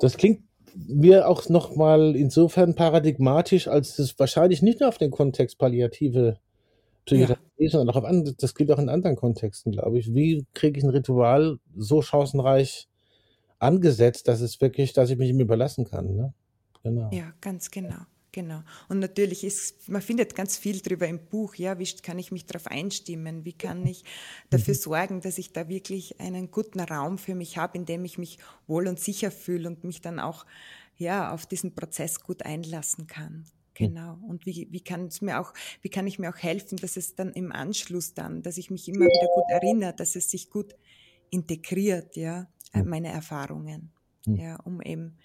Das 0.00 0.16
klingt 0.16 0.42
mir 0.74 1.28
auch 1.28 1.48
nochmal 1.48 2.14
insofern 2.16 2.74
paradigmatisch, 2.74 3.68
als 3.68 3.98
es 3.98 4.18
wahrscheinlich 4.18 4.62
nicht 4.62 4.80
nur 4.80 4.88
auf 4.88 4.98
den 4.98 5.10
Kontext 5.10 5.58
palliative 5.58 6.38
Psychotherapie, 7.06 7.64
ja. 7.64 7.70
sondern 7.70 7.90
auch 7.90 7.98
auf 7.98 8.04
andere, 8.04 8.34
das 8.34 8.54
gilt 8.54 8.70
auch 8.70 8.78
in 8.78 8.88
anderen 8.88 9.16
Kontexten, 9.16 9.72
glaube 9.72 9.98
ich. 9.98 10.14
Wie 10.14 10.46
kriege 10.54 10.78
ich 10.78 10.84
ein 10.84 10.90
Ritual 10.90 11.58
so 11.76 12.02
chancenreich 12.02 12.88
angesetzt, 13.58 14.28
dass 14.28 14.40
es 14.40 14.60
wirklich, 14.60 14.92
dass 14.92 15.10
ich 15.10 15.18
mich 15.18 15.30
ihm 15.30 15.40
überlassen 15.40 15.84
kann? 15.84 16.14
Ne? 16.14 16.34
Genau. 16.82 17.10
Ja, 17.12 17.32
ganz 17.40 17.70
genau. 17.70 17.96
Genau. 18.32 18.62
Und 18.88 19.00
natürlich 19.00 19.42
ist, 19.42 19.88
man 19.88 20.02
findet 20.02 20.34
ganz 20.34 20.56
viel 20.56 20.80
darüber 20.80 21.08
im 21.08 21.18
Buch. 21.18 21.56
Ja, 21.56 21.78
wie 21.78 21.86
kann 22.02 22.18
ich 22.18 22.30
mich 22.30 22.46
darauf 22.46 22.68
einstimmen? 22.68 23.44
Wie 23.44 23.52
kann 23.52 23.84
ich 23.86 24.04
dafür 24.50 24.74
mhm. 24.74 24.78
sorgen, 24.78 25.20
dass 25.20 25.38
ich 25.38 25.52
da 25.52 25.68
wirklich 25.68 26.20
einen 26.20 26.50
guten 26.50 26.80
Raum 26.80 27.18
für 27.18 27.34
mich 27.34 27.56
habe, 27.56 27.76
in 27.76 27.86
dem 27.86 28.04
ich 28.04 28.18
mich 28.18 28.38
wohl 28.66 28.86
und 28.86 29.00
sicher 29.00 29.30
fühle 29.30 29.68
und 29.68 29.84
mich 29.84 30.00
dann 30.00 30.20
auch, 30.20 30.46
ja, 30.96 31.32
auf 31.32 31.46
diesen 31.46 31.74
Prozess 31.74 32.20
gut 32.20 32.44
einlassen 32.44 33.06
kann. 33.06 33.46
Genau. 33.74 34.18
Und 34.28 34.46
wie, 34.46 34.68
wie 34.70 34.82
kann 34.82 35.06
es 35.06 35.22
mir 35.22 35.40
auch, 35.40 35.54
wie 35.80 35.88
kann 35.88 36.06
ich 36.06 36.18
mir 36.18 36.30
auch 36.30 36.36
helfen, 36.36 36.76
dass 36.76 36.96
es 36.96 37.14
dann 37.14 37.32
im 37.32 37.50
Anschluss 37.50 38.14
dann, 38.14 38.42
dass 38.42 38.58
ich 38.58 38.70
mich 38.70 38.88
immer 38.88 39.06
wieder 39.06 39.28
gut 39.34 39.50
erinnere, 39.50 39.94
dass 39.94 40.16
es 40.16 40.30
sich 40.30 40.50
gut 40.50 40.76
integriert, 41.30 42.16
ja, 42.16 42.48
meine 42.72 43.08
Erfahrungen. 43.08 43.90
Ja, 44.26 44.56
um 44.56 44.82
eben 44.82 45.16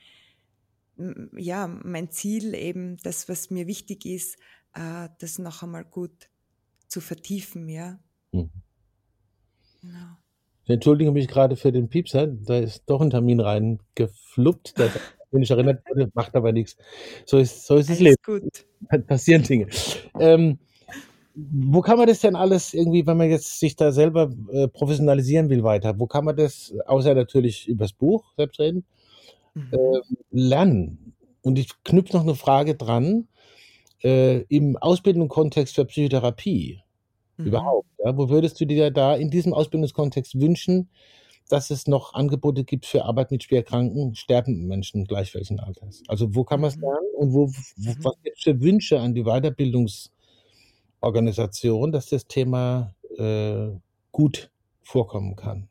ja, 1.38 1.68
mein 1.68 2.10
Ziel 2.10 2.54
eben, 2.54 2.98
das, 3.04 3.28
was 3.28 3.50
mir 3.50 3.68
wichtig 3.68 4.06
ist, 4.06 4.38
äh, 4.74 5.10
das 5.20 5.40
noch 5.40 5.64
einmal 5.64 5.86
gut 5.86 6.30
zu 6.88 7.02
vertiefen, 7.02 7.68
ja. 7.70 8.00
Mhm. 8.32 8.50
Genau. 9.82 10.18
Ich 10.64 10.70
entschuldige 10.72 11.12
mich 11.12 11.28
gerade 11.28 11.56
für 11.56 11.72
den 11.72 11.90
Piepser, 11.90 12.28
da 12.28 12.58
ist 12.58 12.84
doch 12.88 13.02
ein 13.02 13.12
Termin 13.12 13.40
reingefluppt, 13.40 14.78
der 14.78 14.90
mich 15.32 15.52
erinnert 15.52 15.84
wurde, 15.88 16.10
macht 16.14 16.36
aber 16.36 16.52
nichts. 16.52 16.78
So 17.26 17.38
ist, 17.38 17.66
so 17.66 17.76
ist 17.76 17.90
das 17.90 18.00
Leben. 18.00 18.16
Gut. 18.26 18.66
Passieren 19.08 19.44
Dinge. 19.44 19.68
Ähm, 20.20 20.60
wo 21.36 21.82
kann 21.82 21.98
man 21.98 22.08
das 22.08 22.22
denn 22.22 22.36
alles 22.36 22.74
irgendwie, 22.74 23.06
wenn 23.06 23.18
man 23.18 23.30
jetzt 23.30 23.60
sich 23.60 23.76
da 23.76 23.92
selber 23.92 24.32
äh, 24.52 24.68
professionalisieren 24.70 25.50
will 25.50 25.64
weiter, 25.64 26.00
wo 26.00 26.08
kann 26.08 26.24
man 26.24 26.36
das, 26.36 26.74
außer 26.86 27.14
natürlich 27.14 27.68
übers 27.68 27.92
Buch 27.92 28.34
selbst 28.38 28.60
reden. 28.60 28.86
Äh, 29.56 30.02
lernen. 30.32 31.16
Und 31.42 31.60
ich 31.60 31.70
knüpfe 31.84 32.18
noch 32.18 32.24
eine 32.24 32.36
Frage 32.36 32.76
dran, 32.76 33.28
äh, 34.04 34.42
im 34.50 34.76
Ausbildungskontext 34.78 35.76
für 35.76 35.86
Psychotherapie 35.86 36.82
mhm. 37.38 37.46
überhaupt. 37.46 37.88
Ja, 38.04 38.18
wo 38.18 38.30
würdest 38.30 38.60
du 38.60 38.66
dir 38.66 38.90
da 38.92 39.16
in 39.16 39.30
diesem 39.30 39.54
Ausbildungskontext 39.54 40.38
wünschen, 40.40 40.90
dass 41.50 41.70
es 41.70 41.88
noch 41.88 42.14
Angebote 42.14 42.64
gibt 42.64 42.86
für 42.86 43.04
Arbeit 43.06 43.32
mit 43.32 43.44
schwerkranken, 43.44 44.16
sterbenden 44.16 44.68
Menschen 44.68 45.06
gleich 45.06 45.34
welchen 45.36 45.60
Alters? 45.60 46.04
Also 46.08 46.34
wo 46.36 46.44
kann 46.44 46.62
man 46.62 46.70
es 46.70 46.78
mhm. 46.78 46.84
lernen 46.84 47.08
und 47.18 47.34
wo, 47.34 47.50
wo 47.50 47.92
mhm. 47.92 48.04
was 48.04 48.16
gibt 48.24 48.38
es 48.38 48.44
für 48.44 48.62
Wünsche 48.62 49.00
an 49.00 49.14
die 49.14 49.24
Weiterbildungsorganisation, 49.24 51.92
dass 51.92 52.08
das 52.08 52.28
Thema 52.28 52.96
äh, 53.18 53.68
gut 54.12 54.52
vorkommen 54.82 55.36
kann? 55.36 55.68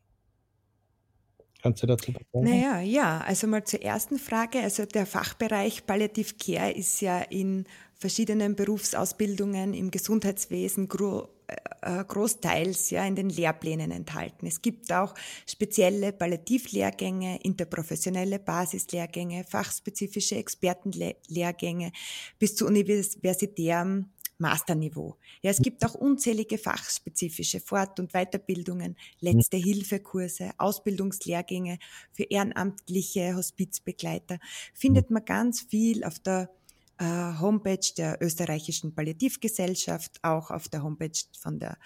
Kannst 1.65 1.83
du 1.83 1.87
dazu 1.87 2.13
sagen? 2.13 2.45
Naja, 2.45 2.81
ja, 2.83 3.21
also 3.27 3.47
mal 3.47 3.65
zur 3.65 3.81
ersten 3.81 4.19
Frage. 4.19 4.61
Also 4.61 4.85
der 4.85 5.07
Fachbereich 5.07 5.87
Palliative 5.87 6.35
Care 6.35 6.73
ist 6.73 7.01
ja 7.01 7.23
in 7.23 7.65
verschiedenen 7.95 8.55
Berufsausbildungen 8.55 9.73
im 9.73 9.91
Gesundheitswesen 9.91 10.89
gro 10.89 11.27
äh, 11.47 12.01
äh, 12.01 12.05
großteils 12.05 12.91
ja 12.91 13.07
in 13.07 13.17
den 13.17 13.31
Lehrplänen 13.31 13.93
enthalten. 13.93 14.47
Es 14.47 14.61
gibt 14.61 14.93
auch 14.93 15.15
spezielle 15.47 16.13
Palliativlehrgänge, 16.13 17.41
interprofessionelle 17.43 18.41
Basislehrgänge, 18.41 19.45
fachspezifische 19.49 20.37
Expertenlehrgänge 20.37 21.93
bis 22.39 22.57
zu 22.57 22.67
universitären 22.67 24.13
Masterniveau. 24.39 25.17
Ja, 25.43 25.51
es 25.51 25.61
gibt 25.61 25.85
auch 25.85 25.95
unzählige 25.95 26.59
fachspezifische 26.59 27.61
Fort- 27.61 28.01
und 28.01 28.13
Weiterbildungen, 28.13 28.97
letzte 29.21 29.57
Hilfekurse, 29.57 30.51
Ausbildungslehrgänge 30.59 31.79
für 32.13 32.25
ehrenamtliche 32.25 33.37
Hospizbegleiter. 33.37 34.39
Findet 34.75 35.11
man 35.11 35.25
ganz 35.25 35.63
viel 35.63 36.05
auf 36.05 36.19
der 36.19 36.51
äh, 36.99 37.05
Homepage 37.41 37.93
der 37.97 38.19
österreichischen 38.21 38.95
Palliativgesellschaft, 38.95 40.19
auch 40.23 40.51
auf 40.51 40.69
der 40.69 40.83
Homepage 40.83 41.19
von 41.39 41.59
der 41.59 41.79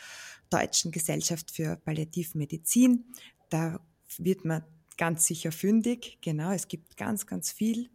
Deutschen 0.50 0.90
Gesellschaft 0.90 1.50
für 1.50 1.76
Palliativmedizin. 1.76 3.04
Da 3.50 3.80
wird 4.18 4.44
man 4.44 4.64
ganz 4.96 5.24
sicher 5.24 5.52
fündig. 5.52 6.18
Genau, 6.20 6.50
es 6.52 6.68
gibt 6.68 6.96
ganz, 6.96 7.26
ganz 7.26 7.52
viel. 7.52 7.90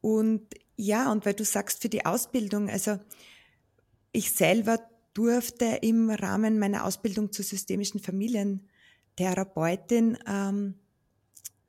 Und 0.00 0.42
ja, 0.76 1.10
und 1.10 1.26
weil 1.26 1.34
du 1.34 1.44
sagst 1.44 1.82
für 1.82 1.88
die 1.88 2.06
Ausbildung, 2.06 2.70
also 2.70 2.98
ich 4.12 4.32
selber 4.32 4.80
durfte 5.14 5.78
im 5.82 6.10
Rahmen 6.10 6.58
meiner 6.58 6.84
Ausbildung 6.84 7.32
zur 7.32 7.44
systemischen 7.44 8.00
Familientherapeutin 8.00 10.18
ähm, 10.26 10.74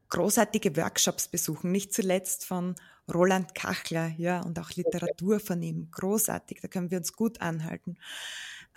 großartige 0.09 0.75
Workshops 0.77 1.27
besuchen, 1.27 1.71
nicht 1.71 1.93
zuletzt 1.93 2.45
von 2.45 2.75
Roland 3.11 3.55
Kachler, 3.55 4.11
ja, 4.17 4.41
und 4.41 4.59
auch 4.59 4.71
Literatur 4.71 5.39
von 5.39 5.61
ihm, 5.61 5.89
großartig, 5.91 6.59
da 6.61 6.67
können 6.67 6.91
wir 6.91 6.99
uns 6.99 7.13
gut 7.13 7.41
anhalten. 7.41 7.97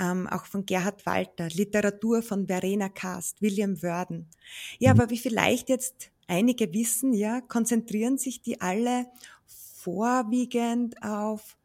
Ähm, 0.00 0.26
auch 0.26 0.46
von 0.46 0.64
Gerhard 0.64 1.04
Walter, 1.04 1.48
Literatur 1.48 2.22
von 2.22 2.46
Verena 2.46 2.88
Kast, 2.88 3.42
William 3.42 3.82
Wörden. 3.82 4.30
Ja, 4.78 4.94
mhm. 4.94 5.00
aber 5.00 5.10
wie 5.10 5.18
vielleicht 5.18 5.68
jetzt 5.68 6.10
einige 6.26 6.72
wissen, 6.72 7.12
ja, 7.12 7.42
konzentrieren 7.42 8.16
sich 8.16 8.40
die 8.40 8.60
alle 8.60 9.06
vorwiegend 9.46 11.02
auf 11.02 11.58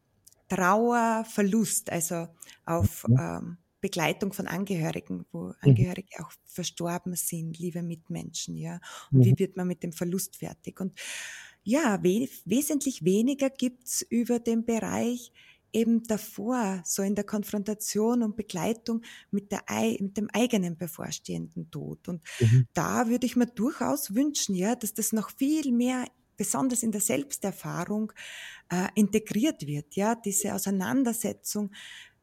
Trauer, 0.48 1.24
Verlust, 1.28 1.90
also 1.90 2.28
auf 2.64 3.06
mhm. 3.06 3.18
ähm, 3.20 3.58
Begleitung 3.80 4.32
von 4.32 4.46
Angehörigen, 4.46 5.24
wo 5.30 5.48
mhm. 5.48 5.54
Angehörige 5.60 6.20
auch 6.20 6.32
verstorben 6.44 7.14
sind, 7.14 7.58
liebe 7.58 7.82
Mitmenschen, 7.82 8.56
ja. 8.56 8.80
Und 9.12 9.20
mhm. 9.20 9.24
wie 9.24 9.38
wird 9.38 9.56
man 9.56 9.68
mit 9.68 9.82
dem 9.82 9.92
Verlust 9.92 10.36
fertig? 10.36 10.80
Und 10.80 10.98
ja, 11.62 12.02
we 12.02 12.28
wesentlich 12.44 13.04
weniger 13.04 13.50
gibt's 13.50 14.02
über 14.02 14.38
den 14.38 14.64
Bereich 14.64 15.32
eben 15.72 16.02
davor, 16.04 16.82
so 16.84 17.02
in 17.02 17.14
der 17.14 17.24
Konfrontation 17.24 18.22
und 18.22 18.36
Begleitung 18.36 19.02
mit, 19.30 19.52
der, 19.52 19.62
mit 20.00 20.16
dem 20.16 20.30
eigenen 20.32 20.76
bevorstehenden 20.76 21.70
Tod. 21.70 22.08
Und 22.08 22.22
mhm. 22.40 22.66
da 22.72 23.08
würde 23.08 23.26
ich 23.26 23.36
mir 23.36 23.46
durchaus 23.46 24.14
wünschen, 24.14 24.54
ja, 24.54 24.74
dass 24.74 24.94
das 24.94 25.12
noch 25.12 25.30
viel 25.30 25.72
mehr 25.72 26.06
besonders 26.38 26.82
in 26.82 26.92
der 26.92 27.02
Selbsterfahrung 27.02 28.12
äh, 28.70 28.88
integriert 28.94 29.66
wird, 29.66 29.96
ja, 29.96 30.14
diese 30.14 30.54
Auseinandersetzung 30.54 31.70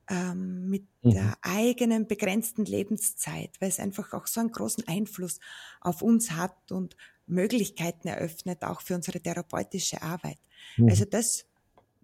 ähm, 0.10 0.70
mit 0.70 0.88
mhm. 1.04 1.12
der 1.12 1.38
eigenen 1.42 2.08
begrenzten 2.08 2.66
Lebenszeit, 2.66 3.52
weil 3.60 3.70
es 3.70 3.80
einfach 3.80 4.14
auch 4.14 4.26
so 4.26 4.40
einen 4.40 4.52
großen 4.52 4.88
Einfluss 4.88 5.40
auf 5.82 6.02
uns 6.02 6.32
hat 6.32 6.72
und 6.72 6.96
Möglichkeiten 7.28 8.08
eröffnet, 8.08 8.64
auch 8.64 8.82
für 8.82 8.96
unsere 8.96 9.20
therapeutische 9.20 10.02
Arbeit. 10.02 10.40
Mhm. 10.78 10.90
Also 10.90 11.06
das 11.06 11.46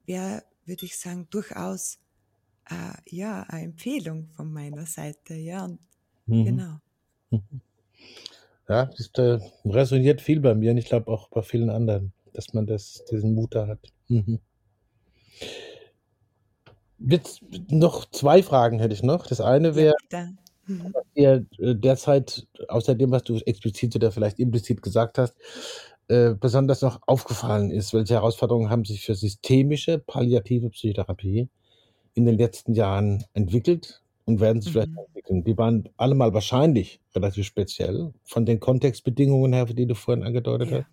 wäre, 0.06 0.44
würde 0.66 0.86
ich 0.86 0.98
sagen, 0.98 1.28
durchaus 1.30 2.00
äh, 2.70 2.94
ja 3.16 3.44
eine 3.44 3.64
Empfehlung 3.66 4.30
von 4.36 4.52
meiner 4.52 4.86
Seite, 4.86 5.36
ja 5.36 5.64
und 5.66 5.80
mhm. 6.26 6.46
genau. 6.46 6.80
Ja, 8.72 8.86
das 8.86 9.12
äh, 9.18 9.38
resoniert 9.66 10.22
viel 10.22 10.40
bei 10.40 10.56
mir 10.56 10.72
und 10.72 10.78
ich 10.78 10.86
glaube 10.86 11.12
auch 11.12 11.28
bei 11.28 11.42
vielen 11.42 11.70
anderen, 11.70 12.14
dass 12.32 12.54
man 12.54 12.66
das, 12.66 13.04
diesen 13.12 13.34
Mut 13.34 13.54
da 13.54 13.68
hat. 13.68 13.80
Mhm. 14.08 14.40
Jetzt 16.98 17.42
noch 17.70 18.10
zwei 18.12 18.42
Fragen 18.42 18.80
hätte 18.80 18.94
ich 18.94 19.04
noch. 19.04 19.28
Das 19.28 19.42
eine 19.42 19.76
wäre, 19.76 19.94
ja, 20.10 20.30
mhm. 20.68 20.94
was 20.94 21.04
dir 21.18 21.46
äh, 21.60 21.76
derzeit, 21.76 22.48
außer 22.70 22.96
dem, 22.96 23.12
was 23.12 23.24
du 23.24 23.36
explizit 23.40 23.94
oder 23.98 24.10
vielleicht 24.10 24.40
implizit 24.40 24.82
gesagt 24.82 25.18
hast, 25.18 25.36
äh, 26.08 26.34
besonders 26.34 26.82
noch 26.82 27.02
aufgefallen 27.08 27.72
ist. 27.72 27.94
Welche 27.94 28.14
Herausforderungen 28.14 28.70
haben 28.70 28.86
sich 28.86 29.06
für 29.06 29.16
systemische 29.16 30.00
palliative 30.00 30.70
Psychotherapie 30.70 31.50
in 32.14 32.26
den 32.26 32.38
letzten 32.38 32.74
Jahren 32.74 33.26
entwickelt 33.34 34.01
und 34.26 34.40
werden 34.40 34.62
sich 34.62 34.72
vielleicht 34.72 34.90
Mhm. 34.92 34.98
entwickeln? 35.00 35.44
Die 35.44 35.58
waren 35.58 35.90
allemal 35.98 36.34
wahrscheinlich 36.34 37.00
relativ 37.16 37.46
speziell 37.46 38.14
von 38.24 38.46
den 38.46 38.60
Kontextbedingungen 38.60 39.54
her, 39.54 39.66
die 39.66 39.86
du 39.88 39.96
vorhin 39.96 40.24
angedeutet 40.24 40.70
Ja. 40.70 40.78
hast. 40.80 40.88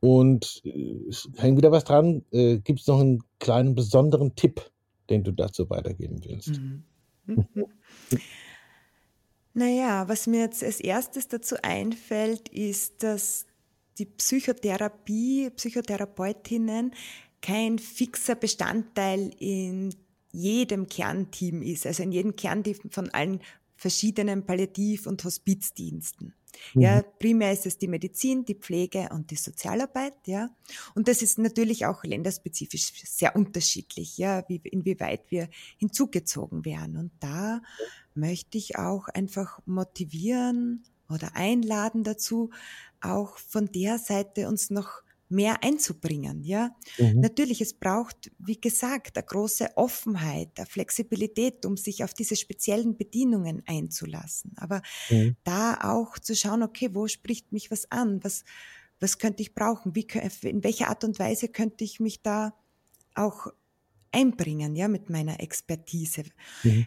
Und 0.00 0.60
äh, 0.64 1.08
es 1.08 1.28
hängt 1.36 1.56
wieder 1.58 1.72
was 1.72 1.84
dran. 1.84 2.24
Äh, 2.30 2.58
Gibt 2.58 2.80
es 2.80 2.86
noch 2.86 3.00
einen 3.00 3.22
kleinen 3.38 3.74
besonderen 3.74 4.34
Tipp, 4.36 4.70
den 5.10 5.24
du 5.24 5.32
dazu 5.32 5.68
weitergeben 5.70 6.20
willst? 6.24 6.60
Mhm. 6.60 6.84
Naja, 9.54 10.06
was 10.06 10.26
mir 10.26 10.40
jetzt 10.40 10.62
als 10.62 10.80
erstes 10.80 11.28
dazu 11.28 11.56
einfällt, 11.62 12.48
ist, 12.50 13.02
dass 13.02 13.46
die 13.98 14.04
Psychotherapie, 14.04 15.48
Psychotherapeutinnen 15.48 16.92
kein 17.40 17.78
fixer 17.78 18.34
Bestandteil 18.34 19.30
in 19.38 19.94
jedem 20.36 20.86
Kernteam 20.88 21.62
ist, 21.62 21.86
also 21.86 22.02
in 22.02 22.12
jedem 22.12 22.36
Kernteam 22.36 22.76
von 22.90 23.10
allen 23.10 23.40
verschiedenen 23.76 24.46
Palliativ- 24.46 25.06
und 25.06 25.22
Hospizdiensten. 25.24 26.34
Mhm. 26.74 26.80
Ja, 26.80 27.02
primär 27.02 27.52
ist 27.52 27.66
es 27.66 27.78
die 27.78 27.88
Medizin, 27.88 28.44
die 28.44 28.54
Pflege 28.54 29.08
und 29.12 29.30
die 29.30 29.36
Sozialarbeit, 29.36 30.14
ja. 30.26 30.48
Und 30.94 31.08
das 31.08 31.22
ist 31.22 31.38
natürlich 31.38 31.86
auch 31.86 32.02
länderspezifisch 32.04 32.92
sehr 33.04 33.36
unterschiedlich, 33.36 34.16
ja, 34.16 34.44
wie, 34.48 34.60
inwieweit 34.64 35.30
wir 35.30 35.48
hinzugezogen 35.76 36.64
werden. 36.64 36.96
Und 36.96 37.12
da 37.20 37.60
möchte 38.14 38.56
ich 38.58 38.78
auch 38.78 39.08
einfach 39.08 39.60
motivieren 39.66 40.84
oder 41.08 41.36
einladen 41.36 42.02
dazu, 42.02 42.50
auch 43.00 43.38
von 43.38 43.70
der 43.70 43.98
Seite 43.98 44.48
uns 44.48 44.70
noch 44.70 45.02
mehr 45.28 45.62
einzubringen, 45.62 46.44
ja. 46.44 46.74
Mhm. 46.98 47.20
Natürlich, 47.20 47.60
es 47.60 47.74
braucht, 47.74 48.30
wie 48.38 48.60
gesagt, 48.60 49.16
eine 49.16 49.26
große 49.26 49.76
Offenheit, 49.76 50.50
eine 50.56 50.66
Flexibilität, 50.66 51.66
um 51.66 51.76
sich 51.76 52.04
auf 52.04 52.14
diese 52.14 52.36
speziellen 52.36 52.96
Bedienungen 52.96 53.62
einzulassen. 53.66 54.52
Aber 54.56 54.82
mhm. 55.10 55.36
da 55.44 55.78
auch 55.82 56.18
zu 56.18 56.34
schauen, 56.36 56.62
okay, 56.62 56.90
wo 56.92 57.08
spricht 57.08 57.52
mich 57.52 57.70
was 57.70 57.90
an? 57.90 58.22
Was, 58.22 58.44
was 59.00 59.18
könnte 59.18 59.42
ich 59.42 59.54
brauchen? 59.54 59.94
Wie, 59.94 60.06
in 60.42 60.62
welcher 60.62 60.88
Art 60.88 61.04
und 61.04 61.18
Weise 61.18 61.48
könnte 61.48 61.84
ich 61.84 62.00
mich 62.00 62.22
da 62.22 62.54
auch 63.14 63.48
einbringen, 64.12 64.76
ja, 64.76 64.88
mit 64.88 65.10
meiner 65.10 65.40
Expertise. 65.40 66.24
Mhm. 66.62 66.86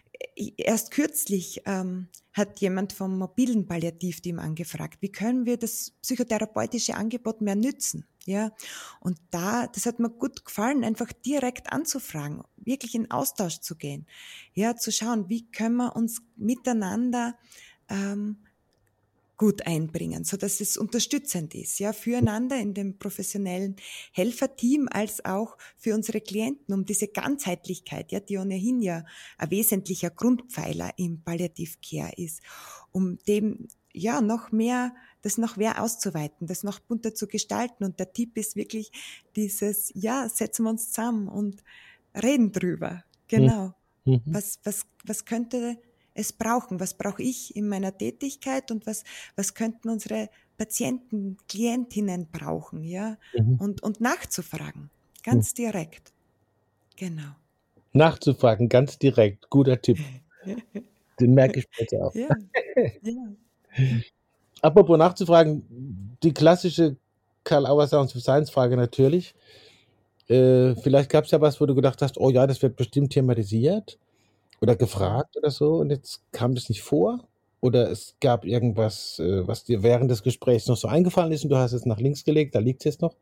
Erst 0.56 0.90
kürzlich 0.90 1.62
ähm, 1.66 2.08
hat 2.32 2.60
jemand 2.60 2.92
vom 2.92 3.18
mobilen 3.18 3.66
Palliativteam 3.66 4.38
angefragt, 4.38 4.98
wie 5.00 5.12
können 5.12 5.46
wir 5.46 5.56
das 5.56 5.92
psychotherapeutische 6.02 6.94
Angebot 6.94 7.40
mehr 7.40 7.54
nützen, 7.54 8.04
ja. 8.24 8.52
Und 9.00 9.18
da, 9.30 9.66
das 9.66 9.86
hat 9.86 9.98
mir 9.98 10.10
gut 10.10 10.44
gefallen, 10.44 10.84
einfach 10.84 11.12
direkt 11.12 11.72
anzufragen, 11.72 12.42
wirklich 12.56 12.94
in 12.94 13.10
Austausch 13.10 13.60
zu 13.60 13.76
gehen, 13.76 14.06
ja, 14.54 14.76
zu 14.76 14.92
schauen, 14.92 15.28
wie 15.28 15.50
können 15.50 15.76
wir 15.76 15.96
uns 15.96 16.22
miteinander 16.36 17.34
ähm, 17.88 18.38
gut 19.40 19.66
einbringen, 19.66 20.24
so 20.24 20.36
dass 20.36 20.60
es 20.60 20.76
unterstützend 20.76 21.54
ist, 21.54 21.78
ja, 21.78 21.94
füreinander 21.94 22.58
in 22.58 22.74
dem 22.74 22.98
professionellen 22.98 23.74
Helferteam 24.12 24.86
als 24.90 25.24
auch 25.24 25.56
für 25.78 25.94
unsere 25.94 26.20
Klienten, 26.20 26.74
um 26.74 26.84
diese 26.84 27.08
Ganzheitlichkeit, 27.08 28.12
ja, 28.12 28.20
die 28.20 28.36
ohnehin 28.36 28.82
ja 28.82 29.02
ein 29.38 29.50
wesentlicher 29.50 30.10
Grundpfeiler 30.10 30.90
im 30.98 31.22
Palliativcare 31.22 32.12
ist, 32.18 32.42
um 32.92 33.16
dem 33.26 33.68
ja 33.94 34.20
noch 34.20 34.52
mehr, 34.52 34.94
das 35.22 35.38
noch 35.38 35.56
mehr 35.56 35.82
auszuweiten, 35.82 36.46
das 36.46 36.62
noch 36.62 36.80
bunter 36.80 37.14
zu 37.14 37.26
gestalten. 37.26 37.84
Und 37.84 37.98
der 37.98 38.12
Tipp 38.12 38.36
ist 38.36 38.56
wirklich 38.56 38.90
dieses, 39.36 39.92
ja, 39.94 40.28
setzen 40.28 40.64
wir 40.64 40.70
uns 40.70 40.88
zusammen 40.88 41.28
und 41.28 41.62
reden 42.20 42.52
drüber. 42.52 43.04
Genau. 43.28 43.74
Mhm. 44.04 44.22
Was, 44.26 44.58
was, 44.64 44.86
was 45.04 45.24
könnte 45.24 45.78
es 46.14 46.32
brauchen. 46.32 46.80
Was 46.80 46.94
brauche 46.94 47.22
ich 47.22 47.54
in 47.56 47.68
meiner 47.68 47.96
Tätigkeit 47.96 48.70
und 48.70 48.86
was, 48.86 49.04
was 49.36 49.54
könnten 49.54 49.88
unsere 49.88 50.28
Patienten, 50.56 51.36
Klientinnen 51.48 52.28
brauchen, 52.30 52.84
ja? 52.84 53.16
Mhm. 53.34 53.56
Und, 53.56 53.82
und 53.82 54.00
nachzufragen. 54.00 54.90
Ganz 55.22 55.52
mhm. 55.52 55.56
direkt. 55.56 56.12
Genau. 56.96 57.34
Nachzufragen, 57.92 58.68
ganz 58.68 58.98
direkt. 58.98 59.48
Guter 59.50 59.80
Tipp. 59.80 59.98
Den 61.20 61.34
merke 61.34 61.60
ich 61.60 61.68
später 61.72 62.06
auch. 62.06 62.14
Ja. 62.14 62.28
ja. 63.02 63.34
Apropos 64.62 64.98
nachzufragen, 64.98 66.16
die 66.22 66.32
klassische 66.32 66.96
Karl 67.44 67.66
Auer 67.66 67.86
Sounds 67.86 68.14
of 68.14 68.22
Science 68.22 68.50
Frage 68.50 68.76
natürlich. 68.76 69.34
Äh, 70.28 70.74
vielleicht 70.76 71.10
gab 71.10 71.24
es 71.24 71.30
ja 71.30 71.40
was, 71.40 71.60
wo 71.60 71.66
du 71.66 71.74
gedacht 71.74 72.02
hast, 72.02 72.18
oh 72.18 72.30
ja, 72.30 72.46
das 72.46 72.62
wird 72.62 72.76
bestimmt 72.76 73.12
thematisiert 73.12 73.98
oder 74.60 74.76
gefragt 74.76 75.36
oder 75.36 75.50
so 75.50 75.76
und 75.76 75.90
jetzt 75.90 76.22
kam 76.32 76.54
das 76.54 76.68
nicht 76.68 76.82
vor? 76.82 77.26
Oder 77.62 77.90
es 77.90 78.14
gab 78.20 78.44
irgendwas, 78.44 79.18
äh, 79.18 79.46
was 79.46 79.64
dir 79.64 79.82
während 79.82 80.10
des 80.10 80.22
Gesprächs 80.22 80.66
noch 80.66 80.76
so 80.76 80.88
eingefallen 80.88 81.32
ist 81.32 81.44
und 81.44 81.50
du 81.50 81.56
hast 81.56 81.72
es 81.72 81.84
nach 81.84 81.98
links 81.98 82.24
gelegt, 82.24 82.54
da 82.54 82.58
liegt 82.58 82.80
es 82.80 82.84
jetzt 82.84 83.02
noch. 83.02 83.16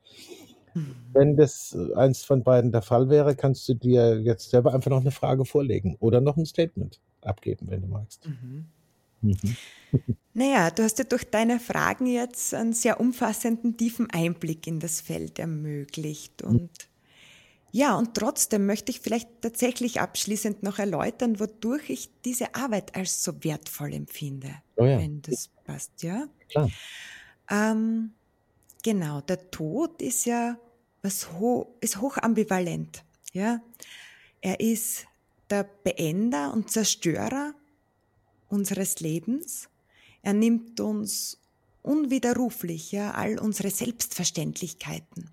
Mhm. 0.75 0.95
Wenn 1.13 1.37
das 1.37 1.77
eins 1.95 2.25
von 2.25 2.43
beiden 2.43 2.71
der 2.71 2.83
Fall 2.83 3.09
wäre, 3.09 3.35
kannst 3.35 3.69
du 3.69 3.75
dir 3.75 4.21
jetzt 4.21 4.51
selber 4.51 4.75
einfach 4.75 4.91
noch 4.91 5.01
eine 5.01 5.11
Frage 5.11 5.45
vorlegen 5.45 5.97
oder 6.01 6.21
noch 6.21 6.37
ein 6.37 6.47
Statement 6.47 7.01
abgeben, 7.23 7.67
wenn 7.71 7.83
du 7.83 7.89
magst. 7.89 8.27
Mhm. 8.27 8.67
Mhm. 9.21 9.57
Naja, 10.35 10.71
du 10.71 10.83
hast 10.85 10.99
ja 10.99 11.05
durch 11.05 11.25
deine 11.25 11.59
Fragen 11.59 12.07
jetzt 12.07 12.55
einen 12.55 12.73
sehr 12.73 13.01
umfassenden, 13.01 13.77
tiefen 13.77 14.11
Einblick 14.11 14.67
in 14.67 14.81
das 14.81 15.01
Feld 15.01 15.39
ermöglicht. 15.39 16.43
Und 16.43 16.71
ja, 17.73 17.97
und 17.97 18.15
trotzdem 18.15 18.67
möchte 18.67 18.93
ich 18.93 19.01
vielleicht 19.01 19.29
tatsächlich 19.41 20.01
abschließend 20.01 20.63
noch 20.63 20.79
erläutern, 20.79 21.41
wodurch 21.41 21.91
ich 21.91 22.11
diese 22.25 22.55
Arbeit 22.55 22.95
als 22.95 23.25
so 23.25 23.43
wertvoll 23.43 23.93
empfinde, 23.93 24.55
oh 24.77 24.85
ja. 24.85 24.99
wenn 24.99 25.23
das 25.23 25.51
passt, 25.65 26.03
ja? 26.03 26.29
Klar. 26.51 26.71
Ähm, 27.51 28.13
genau, 28.83 29.21
der 29.23 29.51
Tod 29.51 30.01
ist 30.01 30.25
ja 30.25 30.57
was 31.03 31.33
ho 31.33 31.77
ist 31.81 32.01
hoch 32.01 32.17
ambivalent, 32.19 33.05
ja? 33.33 33.61
Er 34.41 34.61
ist 34.61 35.07
der 35.51 35.65
Beender 35.65 36.53
und 36.53 36.71
Zerstörer 36.71 37.55
unseres 38.49 39.01
Lebens. 39.01 39.69
Er 40.23 40.33
nimmt 40.33 40.81
uns 40.81 41.39
unwiderruflich 41.83 42.93
ja 42.93 43.13
all 43.13 43.39
unsere 43.39 43.71
Selbstverständlichkeiten 43.71 45.31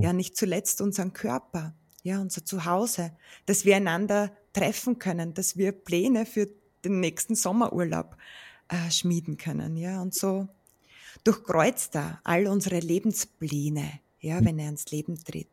ja, 0.00 0.10
hm. 0.10 0.16
nicht 0.16 0.36
zuletzt 0.36 0.80
unseren 0.80 1.12
Körper, 1.12 1.74
ja, 2.02 2.20
unser 2.20 2.44
Zuhause, 2.44 3.12
dass 3.46 3.64
wir 3.64 3.76
einander 3.76 4.32
treffen 4.52 4.98
können, 4.98 5.34
dass 5.34 5.56
wir 5.56 5.72
Pläne 5.72 6.26
für 6.26 6.48
den 6.84 7.00
nächsten 7.00 7.34
Sommerurlaub 7.34 8.16
äh, 8.68 8.90
schmieden 8.90 9.36
können, 9.36 9.76
ja, 9.76 10.00
und 10.00 10.14
so 10.14 10.48
durchkreuzt 11.24 11.94
er 11.94 12.20
all 12.24 12.46
unsere 12.46 12.80
Lebenspläne, 12.80 14.00
ja, 14.20 14.44
wenn 14.44 14.58
er 14.58 14.70
ins 14.70 14.90
Leben 14.90 15.22
tritt. 15.22 15.48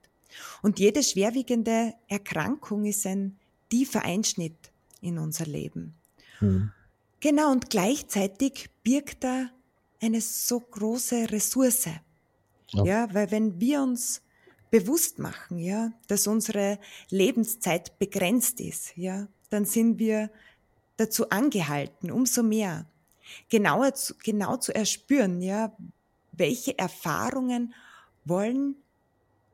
Und 0.62 0.80
jede 0.80 1.04
schwerwiegende 1.04 1.94
Erkrankung 2.08 2.86
ist 2.86 3.06
ein 3.06 3.38
tiefer 3.70 4.04
Einschnitt 4.04 4.72
in 5.02 5.18
unser 5.18 5.46
Leben. 5.46 5.96
Mhm. 6.40 6.72
Genau, 7.20 7.52
und 7.52 7.70
gleichzeitig 7.70 8.70
birgt 8.84 9.24
er 9.24 9.52
eine 10.02 10.22
so 10.22 10.60
große 10.60 11.32
Ressource. 11.32 11.90
Ja. 12.72 12.84
ja, 12.84 13.14
weil 13.14 13.32
wenn 13.32 13.60
wir 13.60 13.82
uns 13.82 14.22
bewusst 14.72 15.20
machen, 15.20 15.58
ja, 15.58 15.92
dass 16.08 16.28
unsere 16.28 16.80
Lebenszeit 17.10 17.98
begrenzt 18.00 18.62
ist, 18.62 18.96
ja, 18.96 19.28
dann 19.50 19.66
sind 19.66 20.00
wir 20.00 20.30
dazu 20.98 21.30
angehalten, 21.30 22.12
umso 22.12 22.44
mehr 22.44 22.86
genauer 23.50 23.94
zu, 23.96 24.14
genau 24.24 24.58
zu 24.58 24.74
erspüren, 24.74 25.42
ja, 25.42 25.76
welche 26.32 26.78
Erfahrungen 26.78 27.74
wollen 28.26 28.76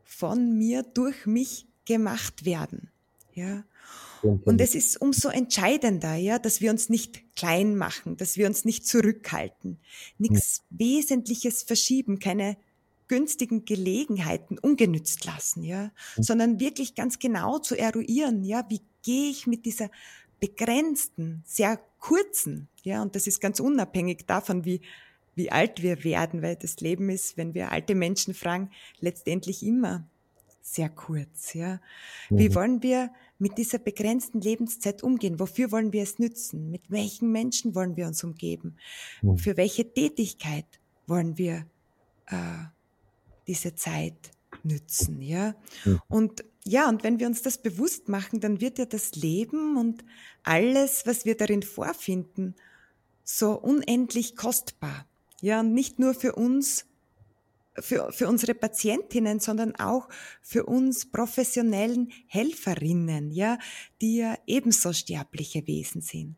von 0.04 0.58
mir 0.58 0.84
durch 0.84 1.25
mich 1.25 1.67
gemacht 1.86 2.45
werden, 2.45 2.91
ja. 3.35 3.63
Und 4.23 4.59
es 4.59 4.73
ist 4.73 4.99
umso 4.99 5.29
entscheidender, 5.29 6.15
ja, 6.15 6.39
dass 6.39 6.59
wir 6.59 6.71
uns 6.71 6.89
nicht 6.89 7.35
klein 7.35 7.75
machen, 7.75 8.17
dass 8.17 8.37
wir 8.37 8.47
uns 8.47 8.65
nicht 8.65 8.87
zurückhalten, 8.87 9.77
nichts 10.17 10.63
Wesentliches 10.71 11.61
verschieben, 11.61 12.17
keine 12.17 12.57
günstigen 13.07 13.65
Gelegenheiten 13.65 14.57
ungenützt 14.57 15.25
lassen, 15.25 15.63
ja, 15.63 15.91
sondern 16.17 16.59
wirklich 16.59 16.95
ganz 16.95 17.19
genau 17.19 17.59
zu 17.59 17.77
eruieren, 17.77 18.43
ja, 18.43 18.65
wie 18.69 18.81
gehe 19.03 19.29
ich 19.29 19.45
mit 19.45 19.65
dieser 19.65 19.91
begrenzten, 20.39 21.43
sehr 21.45 21.79
kurzen, 21.99 22.67
ja, 22.83 23.03
und 23.03 23.15
das 23.15 23.27
ist 23.27 23.39
ganz 23.39 23.59
unabhängig 23.59 24.25
davon, 24.25 24.65
wie, 24.65 24.81
wie 25.35 25.51
alt 25.51 25.83
wir 25.83 26.03
werden, 26.03 26.41
weil 26.41 26.55
das 26.55 26.79
Leben 26.79 27.09
ist, 27.09 27.37
wenn 27.37 27.53
wir 27.53 27.71
alte 27.71 27.93
Menschen 27.93 28.33
fragen, 28.33 28.71
letztendlich 28.99 29.61
immer 29.63 30.07
sehr 30.61 30.89
kurz, 30.89 31.53
ja. 31.53 31.79
Wie 32.29 32.55
wollen 32.55 32.81
wir 32.81 33.11
mit 33.37 33.57
dieser 33.57 33.79
begrenzten 33.79 34.41
Lebenszeit 34.41 35.03
umgehen? 35.03 35.39
Wofür 35.39 35.71
wollen 35.71 35.93
wir 35.93 36.03
es 36.03 36.19
nützen? 36.19 36.71
Mit 36.71 36.89
welchen 36.89 37.31
Menschen 37.31 37.75
wollen 37.75 37.95
wir 37.97 38.07
uns 38.07 38.23
umgeben? 38.23 38.77
Mhm. 39.21 39.37
Für 39.37 39.57
welche 39.57 39.91
Tätigkeit 39.91 40.65
wollen 41.07 41.37
wir 41.37 41.65
äh, 42.27 42.35
diese 43.47 43.75
Zeit 43.75 44.31
nützen, 44.63 45.21
ja? 45.21 45.55
Mhm. 45.83 46.01
Und 46.07 46.45
ja, 46.67 46.89
und 46.89 47.03
wenn 47.03 47.19
wir 47.19 47.27
uns 47.27 47.43
das 47.43 47.59
bewusst 47.59 48.09
machen, 48.09 48.39
dann 48.39 48.59
wird 48.59 48.79
ja 48.79 48.85
das 48.85 49.15
Leben 49.15 49.77
und 49.77 50.03
alles, 50.41 51.05
was 51.05 51.23
wir 51.23 51.37
darin 51.37 51.61
vorfinden, 51.61 52.55
so 53.23 53.51
unendlich 53.51 54.35
kostbar. 54.35 55.05
Ja, 55.41 55.61
nicht 55.61 55.99
nur 55.99 56.15
für 56.15 56.33
uns, 56.33 56.85
für, 57.79 58.11
für 58.11 58.27
unsere 58.27 58.53
Patientinnen, 58.55 59.39
sondern 59.39 59.75
auch 59.75 60.09
für 60.41 60.65
uns 60.65 61.09
professionellen 61.09 62.11
Helferinnen, 62.27 63.31
ja, 63.31 63.57
die 64.01 64.17
ja 64.17 64.38
ebenso 64.47 64.93
sterbliche 64.93 65.67
Wesen 65.67 66.01
sind. 66.01 66.35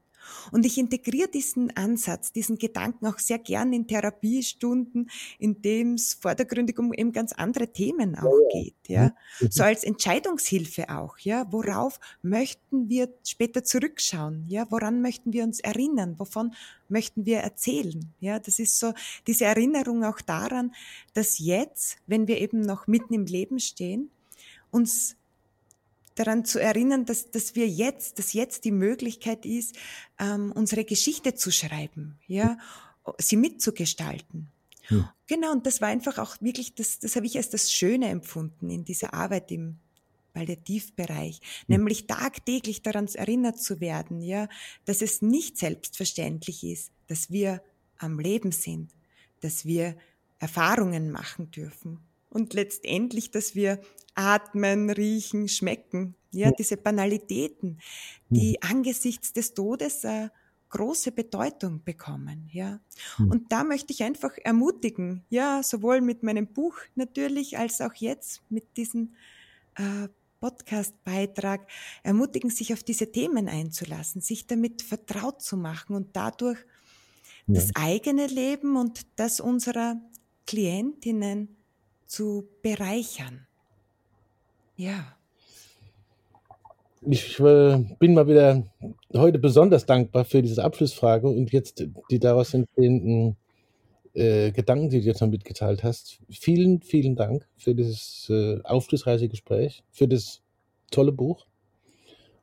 Und 0.52 0.66
ich 0.66 0.78
integriere 0.78 1.28
diesen 1.28 1.76
Ansatz, 1.76 2.32
diesen 2.32 2.58
Gedanken 2.58 3.08
auch 3.08 3.20
sehr 3.20 3.40
gern 3.40 3.74
in 3.74 3.88
Therapiestunden, 3.88 5.10
in 5.40 5.62
dem 5.62 5.94
es 5.94 6.13
vordergründig 6.13 6.80
um 6.80 6.94
eben 6.94 7.12
ganz 7.12 7.34
andere 7.34 7.72
Themen 7.72 8.18
auch 8.18 8.40
geht, 8.52 8.76
ja. 8.88 9.13
Mhm. 9.40 9.48
So 9.50 9.63
als 9.63 9.84
Entscheidungshilfe 9.84 10.90
auch, 10.90 11.18
ja. 11.20 11.46
Worauf 11.52 12.00
möchten 12.22 12.90
wir 12.90 13.10
später 13.24 13.63
zurückschauen, 13.63 14.46
ja? 14.48 14.66
Woran 14.70 15.02
möchten 15.02 15.34
wir 15.34 15.44
uns 15.44 15.60
erinnern? 15.60 16.16
Wovon 16.18 16.54
möchten 16.90 17.26
wir 17.26 17.40
erzählen? 17.40 18.13
Ja, 18.20 18.40
das 18.40 18.60
ist 18.60 18.80
so 18.80 18.94
diese 19.28 19.46
Erinnerung 19.46 20.04
auch 20.04 20.22
daran, 20.22 20.74
dass 21.13 21.40
jetzt, 21.40 21.98
wenn 22.08 22.28
wir 22.28 22.40
eben 22.40 22.62
noch 22.62 22.88
mitten 22.88 23.13
im 23.13 23.26
Leben 23.26 23.60
stehen, 23.60 24.10
uns 24.72 25.16
daran 26.19 26.45
zu 26.45 26.60
erinnern, 26.60 27.06
dass, 27.06 27.32
dass 27.32 27.56
wir 27.56 27.67
jetzt, 27.67 28.19
dass 28.19 28.34
jetzt 28.34 28.65
die 28.65 28.71
Möglichkeit 28.71 29.45
ist, 29.45 29.75
ähm, 30.19 30.51
unsere 30.56 30.86
Geschichte 30.86 31.36
zu 31.36 31.51
schreiben, 31.51 32.19
ja, 32.27 32.58
sie 33.17 33.38
mitzugestalten. 33.38 34.49
Hm. 34.84 35.08
Genau, 35.27 35.51
und 35.51 35.65
das 35.65 35.82
war 35.82 35.89
einfach 35.89 36.17
auch 36.17 36.38
wirklich, 36.41 36.75
das, 36.75 36.99
das 36.99 37.15
habe 37.15 37.25
ich 37.25 37.38
als 37.38 37.49
das 37.49 37.71
Schöne 37.71 38.10
empfunden 38.10 38.69
in 38.69 38.86
dieser 38.86 39.13
Arbeit 39.13 39.51
im 39.51 39.77
Palliativbereich, 40.34 41.39
hm. 41.39 41.65
nämlich 41.67 42.08
tagtäglich 42.08 42.82
daran 42.82 43.08
erinnert 43.08 43.60
zu 43.60 43.80
werden, 43.80 44.21
ja, 44.21 44.47
dass 44.86 45.01
es 45.01 45.21
nicht 45.21 45.58
selbstverständlich 45.58 46.63
ist, 46.63 46.91
dass 47.08 47.30
wir 47.30 47.62
am 47.97 48.19
Leben 48.19 48.51
sind, 48.51 48.91
dass 49.41 49.65
wir 49.65 49.97
Erfahrungen 50.39 51.12
machen 51.12 51.51
dürfen 51.51 52.07
und 52.30 52.54
letztendlich, 52.54 53.32
dass 53.32 53.56
wir 53.56 53.80
atmen, 54.16 54.90
riechen, 54.90 55.48
schmecken. 55.48 56.16
Ja, 56.32 56.52
diese 56.52 56.78
Banalitäten, 56.78 57.80
die 58.30 58.58
mhm. 58.62 58.70
angesichts 58.70 59.34
des 59.34 59.54
Todes 59.54 60.04
eine 60.06 60.32
große 60.70 61.12
Bedeutung 61.12 61.84
bekommen. 61.84 62.50
Ja, 62.52 62.80
mhm. 63.18 63.32
und 63.32 63.52
da 63.52 63.63
möchte 63.63 63.94
ich 63.94 64.04
einfach 64.04 64.38
ermutigen, 64.44 65.24
ja, 65.30 65.63
sowohl 65.63 66.02
mit 66.02 66.24
meinem 66.24 66.48
Buch 66.48 66.78
natürlich 66.96 67.58
als 67.58 67.82
auch 67.82 67.94
jetzt 67.96 68.42
mit 68.50 68.76
diesem 68.76 69.13
äh, 69.76 70.10
Podcast-Beitrag 70.40 71.68
ermutigen, 72.04 72.50
sich 72.50 72.74
auf 72.74 72.84
diese 72.84 73.12
Themen 73.12 73.48
einzulassen, 73.48 74.22
sich 74.22 74.46
damit 74.46 74.82
vertraut 74.82 75.42
zu 75.42 75.58
machen 75.58 75.96
und 75.96 76.16
dadurch 76.16 76.60
ja. 77.48 77.56
das 77.56 77.76
eigene 77.76 78.28
Leben 78.28 78.76
und 78.76 79.08
das 79.16 79.40
unserer 79.40 80.00
Klientinnen 80.46 81.58
zu 82.08 82.48
bereichern. 82.62 83.46
Ja. 84.76 85.17
Ich 87.02 87.39
äh, 87.39 87.86
bin 88.00 88.13
mal 88.13 88.28
wieder 88.28 88.63
heute 89.13 89.39
besonders 89.39 89.86
dankbar 89.86 90.26
für 90.26 90.41
diese 90.41 90.63
Abschlussfrage 90.63 91.28
und 91.28 91.52
jetzt 91.52 91.86
die 92.10 92.20
daraus 92.20 92.54
entstehenden 92.54 93.38
äh, 94.13 94.52
Gedanken, 94.52 94.89
die 94.89 95.02
du 95.02 95.06
jetzt 95.06 95.22
noch 95.22 95.30
mitgeteilt 95.30 95.84
hast. 95.84 96.20
Vielen, 96.30 96.82
vielen 96.82 97.15
Dank 97.15 97.48
für 97.56 97.76
dieses 97.76 98.28
äh, 98.30 98.60
aufschlussreiche 98.63 99.30
Gespräch, 99.30 99.84
für 99.91 100.08
das 100.08 100.41
tolle 100.89 101.12
Buch. 101.12 101.46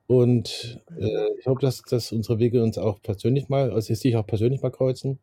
Und 0.06 0.80
äh, 0.98 1.28
ich 1.38 1.46
hoffe, 1.46 1.60
dass, 1.60 1.82
dass 1.82 2.12
unsere 2.12 2.38
Wege 2.38 2.62
uns 2.62 2.78
auch 2.78 3.02
persönlich 3.02 3.48
mal, 3.48 3.72
also 3.72 3.92
sich 3.92 4.16
auch 4.16 4.26
persönlich 4.26 4.62
mal 4.62 4.70
kreuzen. 4.70 5.18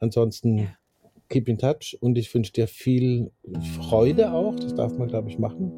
Ansonsten 0.00 0.58
ja 0.58 0.76
keep 1.30 1.48
in 1.48 1.56
touch 1.56 1.96
und 2.00 2.18
ich 2.18 2.32
wünsche 2.34 2.52
dir 2.52 2.68
viel 2.68 3.30
Freude 3.78 4.32
auch, 4.32 4.56
das 4.56 4.74
darf 4.74 4.98
man, 4.98 5.08
glaube 5.08 5.30
ich, 5.30 5.38
machen. 5.38 5.72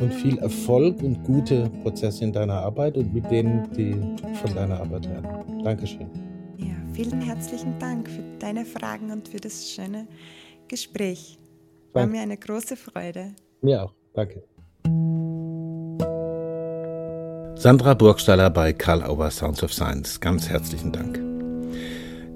Und 0.00 0.14
viel 0.14 0.38
Erfolg 0.38 1.02
und 1.02 1.22
gute 1.24 1.68
Prozesse 1.82 2.24
in 2.24 2.32
deiner 2.32 2.54
Arbeit 2.54 2.96
und 2.96 3.12
mit 3.12 3.30
denen, 3.30 3.70
die 3.72 3.92
von 4.36 4.54
deiner 4.54 4.80
Arbeit 4.80 5.04
lernen. 5.04 5.62
Dankeschön. 5.62 6.08
Ja, 6.56 6.74
vielen 6.94 7.20
herzlichen 7.20 7.78
Dank 7.78 8.08
für 8.08 8.22
deine 8.38 8.64
Fragen 8.64 9.10
und 9.10 9.28
für 9.28 9.36
das 9.36 9.70
schöne 9.70 10.06
Gespräch. 10.68 11.36
War 11.92 12.02
Danke. 12.02 12.16
mir 12.16 12.22
eine 12.22 12.38
große 12.38 12.76
Freude. 12.76 13.34
Mir 13.60 13.84
auch. 13.84 13.94
Danke. 14.14 14.42
Sandra 17.56 17.92
Burgstaller 17.92 18.48
bei 18.48 18.72
Karl 18.72 19.02
Auer 19.02 19.30
Sounds 19.30 19.62
of 19.62 19.74
Science. 19.74 20.18
Ganz 20.18 20.48
herzlichen 20.48 20.92
Dank. 20.92 21.29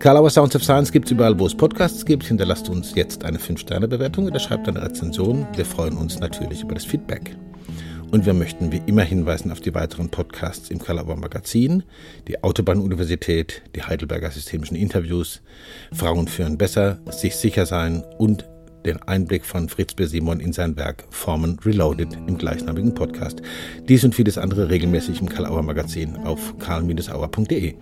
Karlauer 0.04 0.28
Sounds 0.28 0.54
of 0.54 0.62
Science 0.62 0.92
gibt 0.92 1.06
es 1.06 1.12
überall, 1.12 1.38
wo 1.38 1.46
es 1.46 1.54
Podcasts 1.54 2.04
gibt. 2.04 2.24
Hinterlasst 2.24 2.68
uns 2.68 2.94
jetzt 2.94 3.24
eine 3.24 3.38
5-Sterne-Bewertung 3.38 4.26
oder 4.26 4.38
schreibt 4.38 4.68
eine 4.68 4.82
Rezension. 4.82 5.46
Wir 5.56 5.64
freuen 5.64 5.96
uns 5.96 6.20
natürlich 6.20 6.60
über 6.60 6.74
das 6.74 6.84
Feedback. 6.84 7.34
Und 8.10 8.26
wir 8.26 8.34
möchten 8.34 8.70
wie 8.70 8.82
immer 8.84 9.00
hinweisen 9.00 9.50
auf 9.50 9.62
die 9.62 9.74
weiteren 9.74 10.10
Podcasts 10.10 10.68
im 10.68 10.78
Kalauer 10.78 11.16
Magazin, 11.16 11.84
die 12.28 12.44
Autobahn-Universität, 12.44 13.62
die 13.74 13.82
Heidelberger 13.82 14.30
Systemischen 14.30 14.76
Interviews, 14.76 15.40
Frauen 15.90 16.28
führen 16.28 16.58
besser, 16.58 16.98
sich 17.10 17.36
sicher 17.36 17.64
sein 17.64 18.04
und 18.18 18.46
den 18.84 19.00
Einblick 19.04 19.46
von 19.46 19.70
Fritz 19.70 19.94
B. 19.94 20.04
Simon 20.04 20.38
in 20.38 20.52
sein 20.52 20.76
Werk 20.76 21.06
Formen 21.08 21.58
Reloaded 21.64 22.12
im 22.26 22.36
gleichnamigen 22.36 22.92
Podcast. 22.92 23.40
Dies 23.88 24.04
und 24.04 24.14
vieles 24.14 24.36
andere 24.36 24.68
regelmäßig 24.68 25.22
im 25.22 25.30
Karl 25.30 25.46
Auer 25.46 25.62
Magazin 25.62 26.14
auf 26.18 26.58
karl-auer.de. 26.58 27.76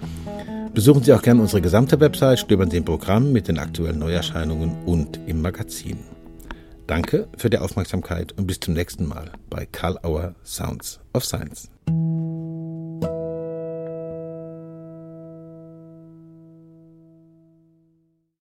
Besuchen 0.74 1.02
Sie 1.02 1.12
auch 1.12 1.20
gerne 1.20 1.42
unsere 1.42 1.60
gesamte 1.60 2.00
Website, 2.00 2.38
stöbern 2.38 2.70
Sie 2.70 2.78
im 2.78 2.84
Programm 2.84 3.30
mit 3.30 3.46
den 3.46 3.58
aktuellen 3.58 3.98
Neuerscheinungen 3.98 4.84
und 4.86 5.20
im 5.26 5.42
Magazin. 5.42 5.98
Danke 6.86 7.28
für 7.36 7.50
die 7.50 7.58
Aufmerksamkeit 7.58 8.32
und 8.32 8.46
bis 8.46 8.58
zum 8.58 8.72
nächsten 8.72 9.06
Mal 9.06 9.32
bei 9.50 9.66
Karl 9.66 9.98
Auer 10.02 10.34
Sounds 10.44 10.98
of 11.12 11.26
Science. 11.26 11.68